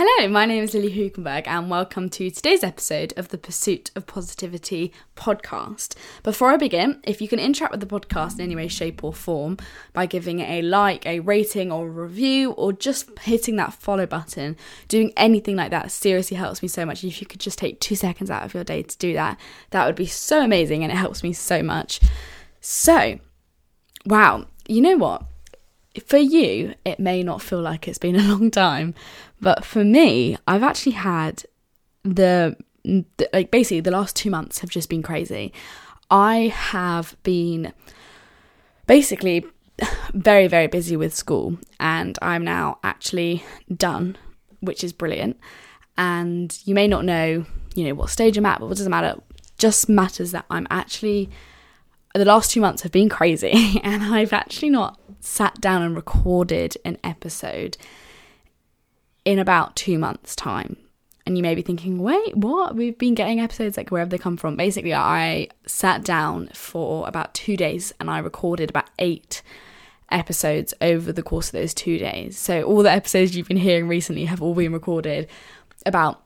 Hello, 0.00 0.28
my 0.28 0.46
name 0.46 0.62
is 0.62 0.74
Lilly 0.74 0.92
Hoogenberg, 0.92 1.48
and 1.48 1.68
welcome 1.68 2.08
to 2.10 2.30
today's 2.30 2.62
episode 2.62 3.12
of 3.16 3.30
the 3.30 3.36
Pursuit 3.36 3.90
of 3.96 4.06
Positivity 4.06 4.92
podcast. 5.16 5.96
Before 6.22 6.50
I 6.50 6.56
begin, 6.56 7.00
if 7.02 7.20
you 7.20 7.26
can 7.26 7.40
interact 7.40 7.72
with 7.72 7.80
the 7.80 7.86
podcast 8.00 8.34
in 8.34 8.42
any 8.42 8.54
way, 8.54 8.68
shape, 8.68 9.02
or 9.02 9.12
form 9.12 9.56
by 9.92 10.06
giving 10.06 10.38
it 10.38 10.48
a 10.48 10.62
like, 10.62 11.04
a 11.04 11.18
rating, 11.18 11.72
or 11.72 11.88
a 11.88 11.90
review, 11.90 12.52
or 12.52 12.72
just 12.72 13.10
hitting 13.18 13.56
that 13.56 13.72
follow 13.72 14.06
button, 14.06 14.56
doing 14.86 15.12
anything 15.16 15.56
like 15.56 15.72
that 15.72 15.90
seriously 15.90 16.36
helps 16.36 16.62
me 16.62 16.68
so 16.68 16.86
much. 16.86 17.02
If 17.02 17.20
you 17.20 17.26
could 17.26 17.40
just 17.40 17.58
take 17.58 17.80
two 17.80 17.96
seconds 17.96 18.30
out 18.30 18.44
of 18.44 18.54
your 18.54 18.62
day 18.62 18.84
to 18.84 18.98
do 18.98 19.14
that, 19.14 19.36
that 19.70 19.84
would 19.84 19.96
be 19.96 20.06
so 20.06 20.44
amazing, 20.44 20.84
and 20.84 20.92
it 20.92 20.96
helps 20.96 21.24
me 21.24 21.32
so 21.32 21.60
much. 21.60 21.98
So, 22.60 23.18
wow, 24.06 24.46
you 24.68 24.80
know 24.80 24.96
what? 24.96 25.24
For 26.06 26.18
you, 26.18 26.74
it 26.84 27.00
may 27.00 27.22
not 27.22 27.42
feel 27.42 27.60
like 27.60 27.88
it's 27.88 27.98
been 27.98 28.16
a 28.16 28.22
long 28.34 28.50
time, 28.50 28.94
but 29.40 29.64
for 29.64 29.84
me, 29.84 30.36
I've 30.46 30.62
actually 30.62 30.92
had 30.92 31.44
the, 32.02 32.56
the 32.84 33.28
like 33.32 33.50
basically 33.50 33.80
the 33.80 33.90
last 33.90 34.16
two 34.16 34.30
months 34.30 34.60
have 34.60 34.70
just 34.70 34.88
been 34.88 35.02
crazy. 35.02 35.52
I 36.10 36.52
have 36.54 37.16
been 37.22 37.72
basically 38.86 39.44
very 40.14 40.48
very 40.48 40.66
busy 40.66 40.96
with 40.96 41.14
school, 41.14 41.58
and 41.78 42.18
I'm 42.22 42.44
now 42.44 42.78
actually 42.82 43.44
done, 43.74 44.16
which 44.60 44.82
is 44.82 44.92
brilliant. 44.92 45.38
And 45.96 46.56
you 46.64 46.74
may 46.74 46.86
not 46.86 47.04
know, 47.04 47.44
you 47.74 47.84
know, 47.84 47.94
what 47.94 48.10
stage 48.10 48.36
I'm 48.36 48.46
at, 48.46 48.60
but 48.60 48.66
what 48.66 48.76
doesn't 48.76 48.90
matter. 48.90 49.20
Just 49.58 49.88
matters 49.88 50.30
that 50.30 50.44
I'm 50.50 50.68
actually 50.70 51.28
the 52.14 52.24
last 52.24 52.50
two 52.50 52.60
months 52.60 52.82
have 52.82 52.92
been 52.92 53.08
crazy, 53.08 53.80
and 53.82 54.02
I've 54.02 54.32
actually 54.32 54.70
not 54.70 54.98
sat 55.28 55.60
down 55.60 55.82
and 55.82 55.94
recorded 55.94 56.76
an 56.84 56.98
episode 57.04 57.76
in 59.24 59.38
about 59.38 59.76
two 59.76 59.98
months' 59.98 60.34
time. 60.34 60.76
And 61.26 61.36
you 61.36 61.42
may 61.42 61.54
be 61.54 61.60
thinking, 61.60 61.98
wait, 61.98 62.34
what? 62.34 62.74
We've 62.74 62.96
been 62.96 63.14
getting 63.14 63.38
episodes 63.38 63.76
like 63.76 63.90
wherever 63.90 64.08
they 64.08 64.16
come 64.16 64.38
from. 64.38 64.56
Basically, 64.56 64.94
I 64.94 65.48
sat 65.66 66.02
down 66.02 66.48
for 66.54 67.06
about 67.06 67.34
two 67.34 67.54
days 67.54 67.92
and 68.00 68.10
I 68.10 68.18
recorded 68.18 68.70
about 68.70 68.88
eight 68.98 69.42
episodes 70.10 70.72
over 70.80 71.12
the 71.12 71.22
course 71.22 71.48
of 71.48 71.52
those 71.52 71.74
two 71.74 71.98
days. 71.98 72.38
So 72.38 72.62
all 72.62 72.82
the 72.82 72.90
episodes 72.90 73.36
you've 73.36 73.48
been 73.48 73.58
hearing 73.58 73.86
recently 73.86 74.24
have 74.24 74.40
all 74.40 74.54
been 74.54 74.72
recorded 74.72 75.28
about 75.84 76.22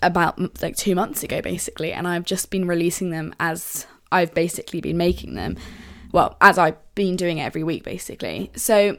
about 0.00 0.62
like 0.62 0.76
two 0.76 0.94
months 0.94 1.24
ago, 1.24 1.42
basically. 1.42 1.92
And 1.92 2.06
I've 2.06 2.24
just 2.24 2.50
been 2.50 2.68
releasing 2.68 3.10
them 3.10 3.34
as 3.40 3.86
I've 4.12 4.32
basically 4.32 4.80
been 4.80 4.96
making 4.96 5.34
them. 5.34 5.56
Well, 6.12 6.36
as 6.40 6.58
I've 6.58 6.76
been 6.94 7.16
doing 7.16 7.40
every 7.40 7.64
week, 7.64 7.82
basically. 7.82 8.50
So 8.54 8.98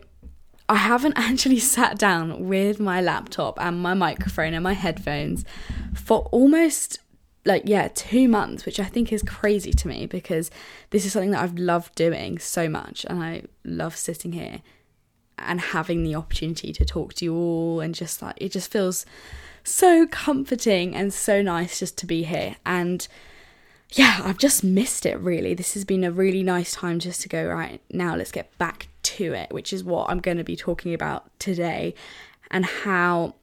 I 0.67 0.75
haven't 0.75 1.14
actually 1.17 1.59
sat 1.59 1.97
down 1.97 2.47
with 2.47 2.80
my 2.80 3.02
laptop 3.02 3.59
and 3.61 3.80
my 3.81 3.94
microphone 3.94 4.53
and 4.53 4.64
my 4.64 4.73
headphones 4.73 5.45
for 5.94 6.28
almost 6.31 7.00
like 7.45 7.64
yeah, 7.66 7.89
2 7.94 8.28
months, 8.28 8.66
which 8.66 8.80
I 8.80 8.86
think 8.86 9.11
is 9.11 9.22
crazy 9.22 9.73
to 9.73 9.88
me 9.88 10.06
because 10.06 10.50
this 10.91 11.06
is 11.06 11.11
something 11.11 11.31
that 11.31 11.41
I've 11.41 11.58
loved 11.58 11.94
doing 11.95 12.39
so 12.39 12.69
much 12.69 13.06
and 13.09 13.22
I 13.22 13.44
love 13.66 13.95
sitting 13.97 14.31
here 14.31 14.61
and 15.38 15.59
having 15.59 16.03
the 16.03 16.16
opportunity 16.16 16.72
to 16.72 16.86
talk 16.86 17.16
to 17.16 17.25
you 17.25 17.36
all 17.36 17.81
and 17.81 17.94
just 17.94 18.22
like 18.22 18.36
it 18.38 18.52
just 18.52 18.72
feels 18.72 19.06
so 19.64 20.06
comforting 20.08 20.95
and 20.95 21.14
so 21.14 21.41
nice 21.41 21.80
just 21.80 21.97
to 21.97 22.06
be 22.06 22.23
here 22.23 22.56
and 22.66 23.08
yeah, 23.94 24.22
I've 24.23 24.38
just 24.38 24.63
missed 24.63 25.05
it 25.05 25.19
really. 25.19 25.53
This 25.53 25.75
has 25.75 25.86
been 25.86 26.03
a 26.03 26.11
really 26.11 26.44
nice 26.44 26.73
time 26.73 26.99
just 26.99 27.22
to 27.22 27.30
go, 27.30 27.47
right, 27.47 27.81
now 27.91 28.16
let's 28.16 28.31
get 28.31 28.55
back 28.58 28.88
to 29.03 29.33
it, 29.33 29.52
which 29.52 29.72
is 29.72 29.83
what 29.83 30.09
I'm 30.09 30.19
going 30.19 30.38
to 30.38 30.44
be 30.44 30.55
talking 30.55 30.94
about 30.94 31.27
today, 31.39 31.94
and 32.50 32.66
how 32.66 33.35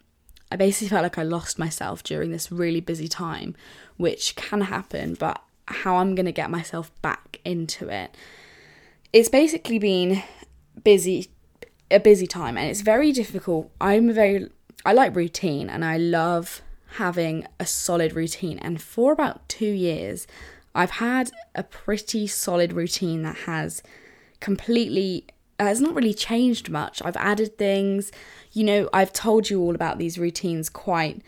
I 0.50 0.56
basically 0.56 0.88
felt 0.88 1.04
like 1.04 1.18
I 1.18 1.22
lost 1.22 1.58
myself 1.58 2.02
during 2.02 2.32
this 2.32 2.50
really 2.50 2.80
busy 2.80 3.06
time, 3.06 3.54
which 3.96 4.34
can 4.34 4.62
happen, 4.62 5.14
but 5.14 5.40
how 5.66 5.96
I'm 5.96 6.16
going 6.16 6.26
to 6.26 6.32
get 6.32 6.50
myself 6.50 6.90
back 7.00 7.40
into 7.44 7.88
it. 7.88 8.16
It's 9.12 9.28
basically 9.28 9.78
been 9.78 10.22
busy 10.82 11.30
a 11.92 11.98
busy 11.98 12.26
time 12.26 12.56
and 12.56 12.70
it's 12.70 12.82
very 12.82 13.12
difficult. 13.12 13.70
I'm 13.80 14.12
very 14.12 14.48
I 14.84 14.92
like 14.92 15.14
routine 15.14 15.68
and 15.68 15.84
I 15.84 15.96
love 15.96 16.62
having 16.96 17.46
a 17.58 17.66
solid 17.66 18.14
routine 18.14 18.58
and 18.58 18.80
for 18.80 19.12
about 19.12 19.48
2 19.48 19.66
years 19.66 20.26
I've 20.74 20.92
had 20.92 21.30
a 21.54 21.62
pretty 21.62 22.26
solid 22.26 22.72
routine 22.72 23.22
that 23.22 23.36
has 23.38 23.82
completely 24.40 25.26
has 25.58 25.80
not 25.80 25.94
really 25.94 26.14
changed 26.14 26.70
much. 26.70 27.02
I've 27.04 27.16
added 27.16 27.58
things. 27.58 28.10
You 28.52 28.64
know, 28.64 28.88
I've 28.92 29.12
told 29.12 29.50
you 29.50 29.60
all 29.60 29.74
about 29.74 29.98
these 29.98 30.18
routines 30.18 30.70
quite 30.70 31.20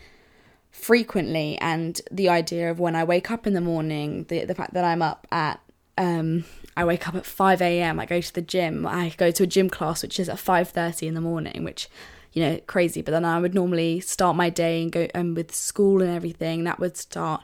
frequently 0.71 1.55
and 1.59 2.01
the 2.11 2.29
idea 2.29 2.71
of 2.71 2.79
when 2.79 2.95
I 2.95 3.03
wake 3.03 3.29
up 3.29 3.45
in 3.45 3.53
the 3.53 3.61
morning, 3.61 4.25
the 4.29 4.45
the 4.45 4.55
fact 4.55 4.73
that 4.73 4.83
I'm 4.83 5.01
up 5.01 5.27
at 5.31 5.59
um 5.97 6.45
I 6.75 6.85
wake 6.85 7.07
up 7.07 7.13
at 7.13 7.25
5 7.25 7.61
a.m. 7.61 7.99
I 7.99 8.05
go 8.07 8.19
to 8.19 8.33
the 8.33 8.41
gym. 8.41 8.87
I 8.87 9.13
go 9.17 9.29
to 9.29 9.43
a 9.43 9.47
gym 9.47 9.69
class 9.69 10.01
which 10.01 10.19
is 10.19 10.29
at 10.29 10.37
5:30 10.37 11.07
in 11.07 11.13
the 11.13 11.21
morning, 11.21 11.63
which 11.63 11.87
you 12.33 12.43
know, 12.43 12.59
crazy. 12.67 13.01
But 13.01 13.11
then 13.11 13.25
I 13.25 13.39
would 13.39 13.55
normally 13.55 13.99
start 13.99 14.35
my 14.35 14.49
day 14.49 14.81
and 14.81 14.91
go 14.91 15.07
and 15.13 15.35
with 15.35 15.53
school 15.53 16.01
and 16.01 16.11
everything. 16.11 16.63
That 16.63 16.79
would 16.79 16.97
start 16.97 17.43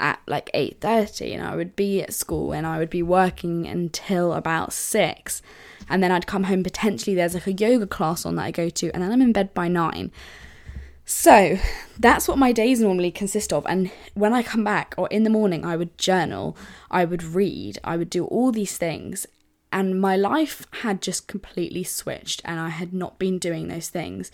at 0.00 0.20
like 0.26 0.50
8:30 0.52 1.34
and 1.34 1.42
I 1.42 1.54
would 1.56 1.76
be 1.76 2.02
at 2.02 2.12
school 2.12 2.52
and 2.52 2.66
I 2.66 2.78
would 2.78 2.90
be 2.90 3.02
working 3.02 3.66
until 3.66 4.32
about 4.32 4.72
6 4.72 5.42
and 5.88 6.02
then 6.02 6.10
I'd 6.10 6.26
come 6.26 6.44
home 6.44 6.62
potentially 6.62 7.14
there's 7.14 7.34
like 7.34 7.46
a 7.46 7.52
yoga 7.52 7.86
class 7.86 8.26
on 8.26 8.36
that 8.36 8.42
I 8.42 8.50
go 8.50 8.68
to 8.68 8.90
and 8.92 9.02
then 9.02 9.12
I'm 9.12 9.22
in 9.22 9.32
bed 9.32 9.54
by 9.54 9.68
9 9.68 10.10
so 11.06 11.58
that's 11.98 12.26
what 12.26 12.38
my 12.38 12.50
days 12.50 12.80
normally 12.80 13.10
consist 13.10 13.52
of 13.52 13.64
and 13.66 13.90
when 14.14 14.32
I 14.32 14.42
come 14.42 14.64
back 14.64 14.94
or 14.98 15.06
in 15.08 15.22
the 15.22 15.30
morning 15.30 15.64
I 15.64 15.76
would 15.76 15.96
journal 15.96 16.56
I 16.90 17.04
would 17.04 17.22
read 17.22 17.78
I 17.84 17.96
would 17.96 18.10
do 18.10 18.24
all 18.24 18.50
these 18.50 18.76
things 18.76 19.26
and 19.74 20.00
my 20.00 20.16
life 20.16 20.66
had 20.82 21.02
just 21.02 21.28
completely 21.28 21.84
switched 21.84 22.40
and 22.46 22.58
I 22.58 22.70
had 22.70 22.94
not 22.94 23.18
been 23.18 23.38
doing 23.38 23.68
those 23.68 23.90
things 23.90 24.30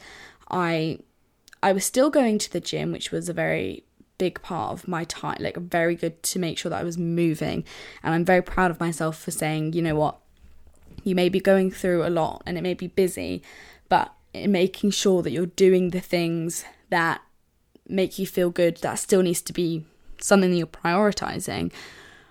I 0.50 1.00
I 1.62 1.72
was 1.72 1.84
still 1.84 2.10
going 2.10 2.38
to 2.38 2.52
the 2.52 2.60
gym 2.60 2.92
which 2.92 3.10
was 3.10 3.28
a 3.28 3.32
very 3.32 3.84
big 4.20 4.42
part 4.42 4.70
of 4.74 4.86
my 4.86 5.04
time, 5.04 5.38
like 5.40 5.56
very 5.56 5.94
good 5.94 6.22
to 6.22 6.38
make 6.38 6.58
sure 6.58 6.68
that 6.68 6.80
I 6.80 6.84
was 6.84 6.98
moving. 6.98 7.64
And 8.02 8.14
I'm 8.14 8.24
very 8.24 8.42
proud 8.42 8.70
of 8.70 8.78
myself 8.78 9.18
for 9.18 9.30
saying, 9.30 9.72
you 9.72 9.80
know 9.80 9.94
what, 9.94 10.18
you 11.02 11.14
may 11.14 11.30
be 11.30 11.40
going 11.40 11.70
through 11.70 12.06
a 12.06 12.10
lot 12.10 12.42
and 12.44 12.58
it 12.58 12.60
may 12.60 12.74
be 12.74 12.86
busy, 12.86 13.42
but 13.88 14.12
in 14.34 14.52
making 14.52 14.90
sure 14.90 15.22
that 15.22 15.30
you're 15.30 15.46
doing 15.46 15.90
the 15.90 16.00
things 16.00 16.66
that 16.90 17.22
make 17.88 18.18
you 18.18 18.26
feel 18.26 18.50
good, 18.50 18.76
that 18.78 18.96
still 18.96 19.22
needs 19.22 19.40
to 19.40 19.54
be 19.54 19.86
something 20.20 20.50
that 20.50 20.56
you're 20.58 20.66
prioritizing. 20.66 21.72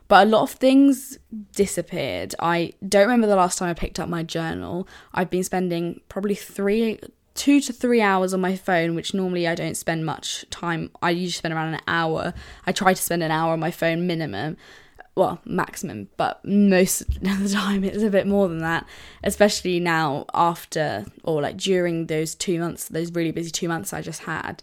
But 0.10 0.28
a 0.28 0.30
lot 0.30 0.42
of 0.42 0.52
things 0.52 1.20
disappeared. 1.54 2.36
I 2.40 2.74
don't 2.86 3.04
remember 3.04 3.28
the 3.28 3.36
last 3.36 3.60
time 3.60 3.70
I 3.70 3.74
picked 3.74 4.00
up 4.00 4.10
my 4.10 4.24
journal. 4.24 4.88
I've 5.14 5.30
been 5.30 5.44
spending 5.44 6.02
probably 6.10 6.36
three 6.36 7.00
two 7.36 7.62
to 7.62 7.72
three 7.72 8.02
hours 8.02 8.34
on 8.34 8.42
my 8.42 8.58
phone, 8.58 8.96
which 8.96 9.14
normally 9.14 9.48
I 9.48 9.56
don't 9.56 9.78
spend 9.78 10.06
much 10.06 10.44
time. 10.50 10.90
I 11.02 11.12
usually 11.12 11.32
spend 11.32 11.54
around 11.54 11.76
an 11.76 11.82
hour. 11.88 12.34
I 12.66 12.74
try 12.74 12.94
to 12.94 13.02
spend 13.02 13.24
an 13.24 13.32
hour 13.32 13.54
on 13.54 13.62
my 13.62 13.72
phone 13.72 14.08
minimum, 14.08 14.58
well, 15.16 15.40
maximum, 15.46 16.10
but 16.18 16.44
most 16.44 17.02
of 17.02 17.22
the 17.22 17.50
time 17.50 17.84
it's 17.84 18.04
a 18.04 18.10
bit 18.10 18.28
more 18.28 18.50
than 18.50 18.60
that, 18.60 18.86
especially 19.24 19.80
now 19.80 20.26
after 20.34 21.06
or 21.24 21.42
like 21.42 21.56
during 21.56 22.08
those 22.08 22.36
two 22.36 22.60
months, 22.60 22.90
those 22.90 23.12
really 23.14 23.32
busy 23.32 23.52
two 23.52 23.68
months 23.68 23.94
I 23.94 24.02
just 24.02 24.24
had. 24.24 24.62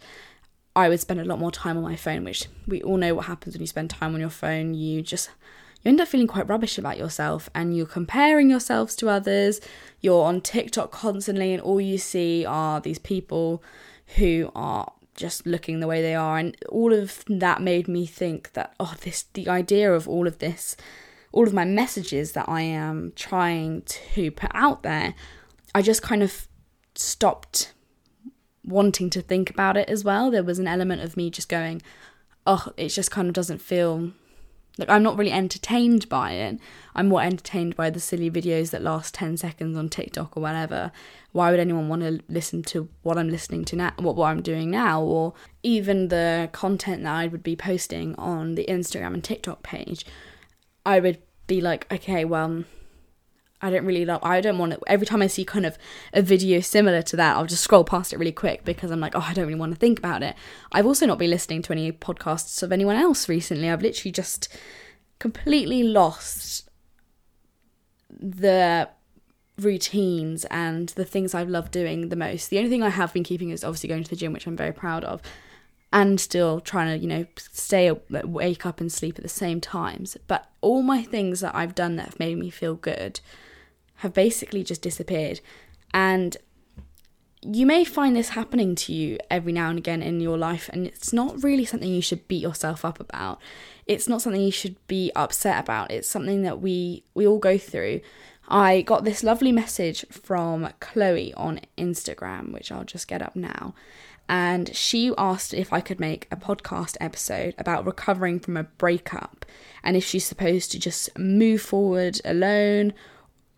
I 0.76 0.90
would 0.90 1.00
spend 1.00 1.20
a 1.20 1.24
lot 1.24 1.38
more 1.38 1.50
time 1.50 1.78
on 1.78 1.82
my 1.82 1.96
phone, 1.96 2.22
which 2.22 2.48
we 2.68 2.82
all 2.82 2.98
know 2.98 3.14
what 3.14 3.24
happens 3.24 3.54
when 3.54 3.62
you 3.62 3.66
spend 3.66 3.88
time 3.88 4.14
on 4.14 4.20
your 4.20 4.30
phone. 4.30 4.74
You 4.74 5.00
just 5.00 5.30
you 5.82 5.88
end 5.88 6.00
up 6.02 6.08
feeling 6.08 6.26
quite 6.26 6.48
rubbish 6.48 6.76
about 6.76 6.98
yourself 6.98 7.48
and 7.54 7.74
you're 7.74 7.86
comparing 7.86 8.50
yourselves 8.50 8.94
to 8.96 9.08
others. 9.08 9.60
You're 10.02 10.24
on 10.24 10.42
TikTok 10.42 10.90
constantly, 10.92 11.54
and 11.54 11.62
all 11.62 11.80
you 11.80 11.96
see 11.96 12.44
are 12.44 12.80
these 12.80 12.98
people 12.98 13.62
who 14.16 14.52
are 14.54 14.92
just 15.14 15.46
looking 15.46 15.80
the 15.80 15.86
way 15.86 16.02
they 16.02 16.14
are. 16.14 16.36
And 16.36 16.54
all 16.68 16.92
of 16.92 17.24
that 17.26 17.62
made 17.62 17.88
me 17.88 18.04
think 18.04 18.52
that, 18.52 18.74
oh, 18.78 18.94
this, 19.00 19.24
the 19.32 19.48
idea 19.48 19.92
of 19.94 20.06
all 20.06 20.26
of 20.26 20.40
this, 20.40 20.76
all 21.32 21.46
of 21.46 21.54
my 21.54 21.64
messages 21.64 22.32
that 22.32 22.50
I 22.50 22.60
am 22.60 23.14
trying 23.16 23.80
to 23.82 24.30
put 24.30 24.50
out 24.52 24.82
there, 24.82 25.14
I 25.74 25.80
just 25.80 26.02
kind 26.02 26.22
of 26.22 26.48
stopped 26.94 27.72
wanting 28.66 29.10
to 29.10 29.22
think 29.22 29.50
about 29.50 29.76
it 29.76 29.88
as 29.88 30.04
well. 30.04 30.30
There 30.30 30.42
was 30.42 30.58
an 30.58 30.68
element 30.68 31.02
of 31.02 31.16
me 31.16 31.30
just 31.30 31.48
going, 31.48 31.82
oh, 32.46 32.72
it 32.76 32.88
just 32.88 33.10
kind 33.10 33.28
of 33.28 33.34
doesn't 33.34 33.60
feel 33.60 34.12
like 34.78 34.90
I'm 34.90 35.02
not 35.02 35.16
really 35.16 35.32
entertained 35.32 36.08
by 36.08 36.32
it. 36.32 36.58
I'm 36.94 37.08
more 37.08 37.22
entertained 37.22 37.76
by 37.76 37.88
the 37.88 38.00
silly 38.00 38.30
videos 38.30 38.70
that 38.70 38.82
last 38.82 39.14
10 39.14 39.38
seconds 39.38 39.76
on 39.76 39.88
TikTok 39.88 40.36
or 40.36 40.40
whatever. 40.40 40.92
Why 41.32 41.50
would 41.50 41.60
anyone 41.60 41.88
want 41.88 42.02
to 42.02 42.20
listen 42.28 42.62
to 42.64 42.88
what 43.02 43.16
I'm 43.16 43.30
listening 43.30 43.64
to 43.66 43.76
now, 43.76 43.92
what, 43.96 44.16
what 44.16 44.26
I'm 44.26 44.42
doing 44.42 44.70
now, 44.70 45.00
or 45.02 45.32
even 45.62 46.08
the 46.08 46.50
content 46.52 47.04
that 47.04 47.14
I 47.14 47.26
would 47.26 47.42
be 47.42 47.56
posting 47.56 48.14
on 48.16 48.54
the 48.54 48.66
Instagram 48.68 49.14
and 49.14 49.24
TikTok 49.24 49.62
page? 49.62 50.04
I 50.84 51.00
would 51.00 51.22
be 51.46 51.60
like, 51.60 51.90
okay, 51.90 52.24
well, 52.24 52.64
I 53.66 53.70
don't 53.70 53.84
really 53.84 54.04
love. 54.04 54.20
I 54.22 54.40
don't 54.40 54.58
want 54.58 54.74
it. 54.74 54.80
Every 54.86 55.06
time 55.06 55.22
I 55.22 55.26
see 55.26 55.44
kind 55.44 55.66
of 55.66 55.76
a 56.12 56.22
video 56.22 56.60
similar 56.60 57.02
to 57.02 57.16
that, 57.16 57.36
I'll 57.36 57.46
just 57.46 57.64
scroll 57.64 57.82
past 57.82 58.12
it 58.12 58.18
really 58.18 58.30
quick 58.30 58.64
because 58.64 58.92
I'm 58.92 59.00
like, 59.00 59.16
oh, 59.16 59.24
I 59.26 59.34
don't 59.34 59.46
really 59.46 59.58
want 59.58 59.72
to 59.72 59.78
think 59.78 59.98
about 59.98 60.22
it. 60.22 60.36
I've 60.70 60.86
also 60.86 61.04
not 61.04 61.18
been 61.18 61.30
listening 61.30 61.62
to 61.62 61.72
any 61.72 61.90
podcasts 61.90 62.62
of 62.62 62.70
anyone 62.70 62.94
else 62.94 63.28
recently. 63.28 63.68
I've 63.68 63.82
literally 63.82 64.12
just 64.12 64.48
completely 65.18 65.82
lost 65.82 66.68
the 68.08 68.88
routines 69.58 70.44
and 70.44 70.90
the 70.90 71.04
things 71.04 71.34
I've 71.34 71.48
loved 71.48 71.72
doing 71.72 72.08
the 72.08 72.16
most. 72.16 72.50
The 72.50 72.58
only 72.58 72.70
thing 72.70 72.84
I 72.84 72.90
have 72.90 73.12
been 73.12 73.24
keeping 73.24 73.50
is 73.50 73.64
obviously 73.64 73.88
going 73.88 74.04
to 74.04 74.10
the 74.10 74.16
gym, 74.16 74.32
which 74.32 74.46
I'm 74.46 74.56
very 74.56 74.72
proud 74.72 75.02
of, 75.02 75.20
and 75.92 76.20
still 76.20 76.60
trying 76.60 76.96
to, 76.96 77.02
you 77.02 77.08
know, 77.08 77.26
stay 77.36 77.90
wake 78.10 78.64
up 78.64 78.80
and 78.80 78.92
sleep 78.92 79.18
at 79.18 79.24
the 79.24 79.28
same 79.28 79.60
times. 79.60 80.16
But 80.28 80.48
all 80.60 80.82
my 80.82 81.02
things 81.02 81.40
that 81.40 81.54
I've 81.54 81.74
done 81.74 81.96
that 81.96 82.06
have 82.06 82.18
made 82.20 82.38
me 82.38 82.50
feel 82.50 82.74
good 82.74 83.18
have 83.96 84.12
basically 84.12 84.62
just 84.62 84.82
disappeared. 84.82 85.40
And 85.92 86.36
you 87.42 87.66
may 87.66 87.84
find 87.84 88.16
this 88.16 88.30
happening 88.30 88.74
to 88.74 88.92
you 88.92 89.18
every 89.30 89.52
now 89.52 89.70
and 89.70 89.78
again 89.78 90.02
in 90.02 90.20
your 90.20 90.36
life, 90.36 90.68
and 90.72 90.86
it's 90.86 91.12
not 91.12 91.42
really 91.42 91.64
something 91.64 91.88
you 91.88 92.02
should 92.02 92.26
beat 92.28 92.42
yourself 92.42 92.84
up 92.84 92.98
about. 92.98 93.40
It's 93.86 94.08
not 94.08 94.20
something 94.20 94.40
you 94.40 94.50
should 94.50 94.76
be 94.88 95.12
upset 95.14 95.60
about. 95.60 95.90
It's 95.90 96.08
something 96.08 96.42
that 96.42 96.60
we 96.60 97.04
we 97.14 97.26
all 97.26 97.38
go 97.38 97.56
through. 97.56 98.00
I 98.48 98.82
got 98.82 99.04
this 99.04 99.24
lovely 99.24 99.52
message 99.52 100.04
from 100.10 100.72
Chloe 100.80 101.34
on 101.34 101.60
Instagram, 101.76 102.52
which 102.52 102.70
I'll 102.70 102.84
just 102.84 103.08
get 103.08 103.22
up 103.22 103.34
now. 103.34 103.74
And 104.28 104.74
she 104.74 105.12
asked 105.16 105.54
if 105.54 105.72
I 105.72 105.80
could 105.80 106.00
make 106.00 106.26
a 106.30 106.36
podcast 106.36 106.96
episode 107.00 107.54
about 107.58 107.86
recovering 107.86 108.40
from 108.40 108.56
a 108.56 108.64
breakup 108.64 109.46
and 109.84 109.96
if 109.96 110.04
she's 110.04 110.24
supposed 110.24 110.72
to 110.72 110.80
just 110.80 111.16
move 111.16 111.62
forward 111.62 112.20
alone 112.24 112.92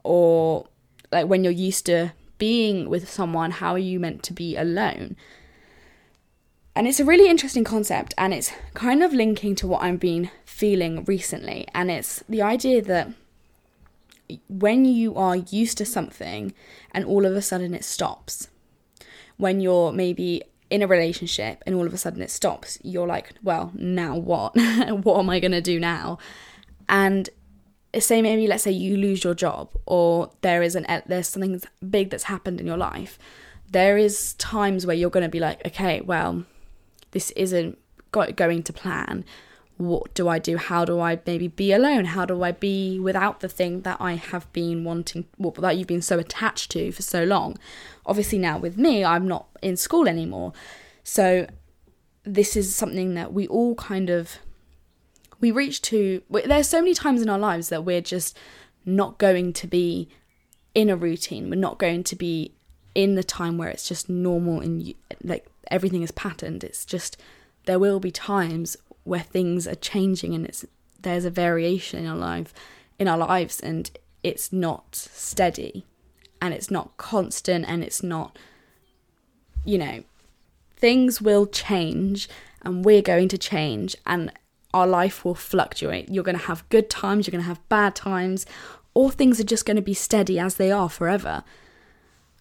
or 0.09 0.67
like 1.13 1.27
when 1.27 1.45
you're 1.45 1.53
used 1.53 1.85
to 1.87 2.13
being 2.39 2.89
with 2.89 3.11
someone, 3.11 3.51
how 3.51 3.73
are 3.73 3.79
you 3.79 4.01
meant 4.01 4.23
to 4.23 4.33
be 4.33 4.57
alone? 4.57 5.17
And 6.75 6.89
it's 6.89 7.01
a 7.01 7.05
really 7.05 7.29
interesting 7.29 7.65
concept, 7.65 8.15
and 8.17 8.33
it's 8.33 8.53
kind 8.73 9.03
of 9.03 9.13
linking 9.13 9.55
to 9.57 9.67
what 9.67 9.83
I've 9.83 10.01
been 10.01 10.31
feeling 10.45 11.05
recently. 11.05 11.67
And 11.75 11.91
it's 11.91 12.23
the 12.29 12.41
idea 12.41 12.81
that 12.83 13.11
when 14.49 14.85
you 14.85 15.15
are 15.15 15.37
used 15.37 15.77
to 15.79 15.85
something 15.85 16.55
and 16.93 17.05
all 17.05 17.27
of 17.27 17.35
a 17.35 17.43
sudden 17.43 17.75
it 17.75 17.85
stops, 17.85 18.49
when 19.37 19.61
you're 19.61 19.93
maybe 19.93 20.43
in 20.71 20.81
a 20.81 20.87
relationship 20.87 21.63
and 21.67 21.75
all 21.75 21.87
of 21.87 21.93
a 21.93 21.99
sudden 21.99 22.23
it 22.23 22.31
stops, 22.31 22.79
you're 22.83 23.07
like, 23.07 23.35
well, 23.43 23.73
now 23.75 24.17
what? 24.17 24.55
what 25.03 25.19
am 25.19 25.29
I 25.29 25.41
going 25.41 25.53
to 25.53 25.61
do 25.61 25.79
now? 25.79 26.19
And 26.89 27.29
say 27.99 28.23
maybe 28.23 28.47
let's 28.47 28.65
say 28.65 28.71
you 28.71 28.97
lose 28.97 29.25
your 29.25 29.35
job 29.35 29.71
or 29.87 30.31
there 30.43 30.63
is 30.63 30.75
an 30.75 30.87
there's 31.07 31.29
something 31.29 31.61
big 31.89 32.11
that's 32.11 32.25
happened 32.25 32.61
in 32.61 32.67
your 32.67 32.77
life. 32.77 33.19
There 33.71 33.97
is 33.99 34.35
times 34.35 34.87
where 34.87 34.97
you're 34.97 35.11
going 35.11 35.25
to 35.25 35.31
be 35.31 35.41
like, 35.41 35.65
okay, 35.67 36.01
well, 36.01 36.45
this 37.11 37.31
isn't 37.33 37.79
going 38.13 38.63
to 38.63 38.73
plan 38.73 39.25
what 39.79 40.13
do 40.13 40.29
I 40.29 40.41
do? 40.41 40.57
How 40.57 40.85
do 40.85 40.99
I 41.01 41.21
maybe 41.25 41.49
be 41.49 41.73
alone? 41.73 42.07
How 42.07 42.27
do 42.27 42.43
I 42.43 42.51
be 42.51 42.99
without 42.99 43.41
the 43.41 43.49
thing 43.49 43.83
that 43.83 43.97
I 44.01 44.15
have 44.15 44.53
been 44.53 44.83
wanting, 44.83 45.25
well, 45.39 45.53
that 45.53 45.77
you've 45.77 45.87
been 45.87 46.03
so 46.03 46.19
attached 46.19 46.73
to 46.73 46.91
for 46.91 47.03
so 47.03 47.23
long? 47.25 47.57
Obviously, 48.05 48.39
now 48.39 48.59
with 48.59 48.77
me, 48.77 49.05
I'm 49.05 49.27
not 49.29 49.47
in 49.63 49.77
school 49.77 50.09
anymore. 50.09 50.53
So, 51.05 51.47
this 52.25 52.57
is 52.57 52.75
something 52.75 53.15
that 53.15 53.33
we 53.33 53.47
all 53.47 53.77
kind 53.77 54.11
of 54.11 54.39
we 55.41 55.51
reach 55.51 55.83
to 55.83 56.23
there's 56.31 56.69
so 56.69 56.81
many 56.81 56.95
times 56.95 57.23
in 57.23 57.29
our 57.29 57.39
lives 57.39 57.69
that 57.69 57.85
we're 57.85 58.01
just 58.01 58.37
not 58.85 59.19
going 59.19 59.53
to 59.53 59.67
be 59.67 60.09
in 60.75 60.89
a 60.91 60.97
routine. 60.97 61.51
We're 61.51 61.57
not 61.57 61.79
going 61.79 62.05
to 62.05 62.17
be 62.17 62.55
in 62.95 63.15
the 63.15 63.25
time 63.25 63.59
where 63.59 63.69
it's 63.69 63.89
just 63.89 64.09
normal 64.09 64.61
and 64.61 64.95
like 65.23 65.47
everything 65.71 66.03
is 66.03 66.11
patterned. 66.11 66.65
It's 66.65 66.85
just 66.85 67.17
there 67.67 67.79
will 67.79 68.01
be 68.01 68.11
times 68.11 68.77
where 69.05 69.21
things 69.21 69.67
are 69.67 69.75
changing 69.75 70.35
and 70.35 70.47
it's 70.47 70.65
there's 71.01 71.25
a 71.25 71.31
variation 71.31 72.01
in 72.01 72.07
our 72.07 72.17
life 72.17 72.53
in 72.99 73.09
our 73.09 73.19
lives 73.19 73.61
and 73.61 73.91
it's 74.23 74.53
not 74.53 74.95
steady 74.95 75.85
and 76.43 76.53
it's 76.53 76.71
not 76.71 76.97
constant 76.97 77.65
and 77.69 77.83
it's 77.83 78.03
not 78.03 78.37
you 79.65 79.79
know 79.79 80.03
things 80.77 81.21
will 81.23 81.47
change 81.47 82.29
and 82.63 82.85
we're 82.85 83.03
going 83.03 83.29
to 83.29 83.39
change 83.39 83.97
and 84.07 84.33
our 84.75 84.87
life 84.87 85.25
will 85.25 85.35
fluctuate 85.35 86.09
you're 86.09 86.25
going 86.25 86.39
to 86.39 86.45
have 86.45 86.69
good 86.69 86.91
times 86.91 87.27
you're 87.27 87.33
going 87.33 87.43
to 87.43 87.49
have 87.49 87.69
bad 87.69 87.95
times 87.95 88.47
or 88.95 89.11
things 89.11 89.39
are 89.39 89.45
just 89.45 89.65
going 89.65 89.77
to 89.77 89.83
be 89.83 89.95
steady 89.95 90.39
as 90.39 90.57
they 90.57 90.71
are 90.71 90.89
forever 90.89 91.43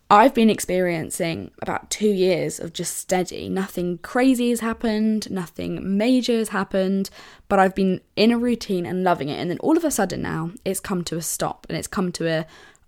I've 0.09 0.33
been 0.33 0.49
experiencing 0.49 1.51
about 1.61 1.89
two 1.89 2.07
years 2.07 2.61
of 2.61 2.71
just 2.71 2.95
steady. 2.95 3.49
Nothing 3.49 3.97
crazy 3.97 4.51
has 4.51 4.61
happened, 4.61 5.29
nothing 5.29 5.97
major 5.97 6.37
has 6.37 6.49
happened, 6.49 7.09
but 7.49 7.59
I've 7.59 7.75
been 7.75 7.99
in 8.15 8.31
a 8.31 8.37
routine 8.37 8.85
and 8.85 9.03
loving 9.03 9.27
it. 9.27 9.37
And 9.37 9.49
then 9.49 9.59
all 9.59 9.75
of 9.75 9.83
a 9.83 9.91
sudden 9.91 10.21
now, 10.21 10.51
it's 10.63 10.79
come 10.79 11.03
to 11.05 11.17
a 11.17 11.21
stop 11.21 11.65
and 11.67 11.77
it's 11.77 11.89
come 11.89 12.13
to 12.13 12.27
a 12.29 12.45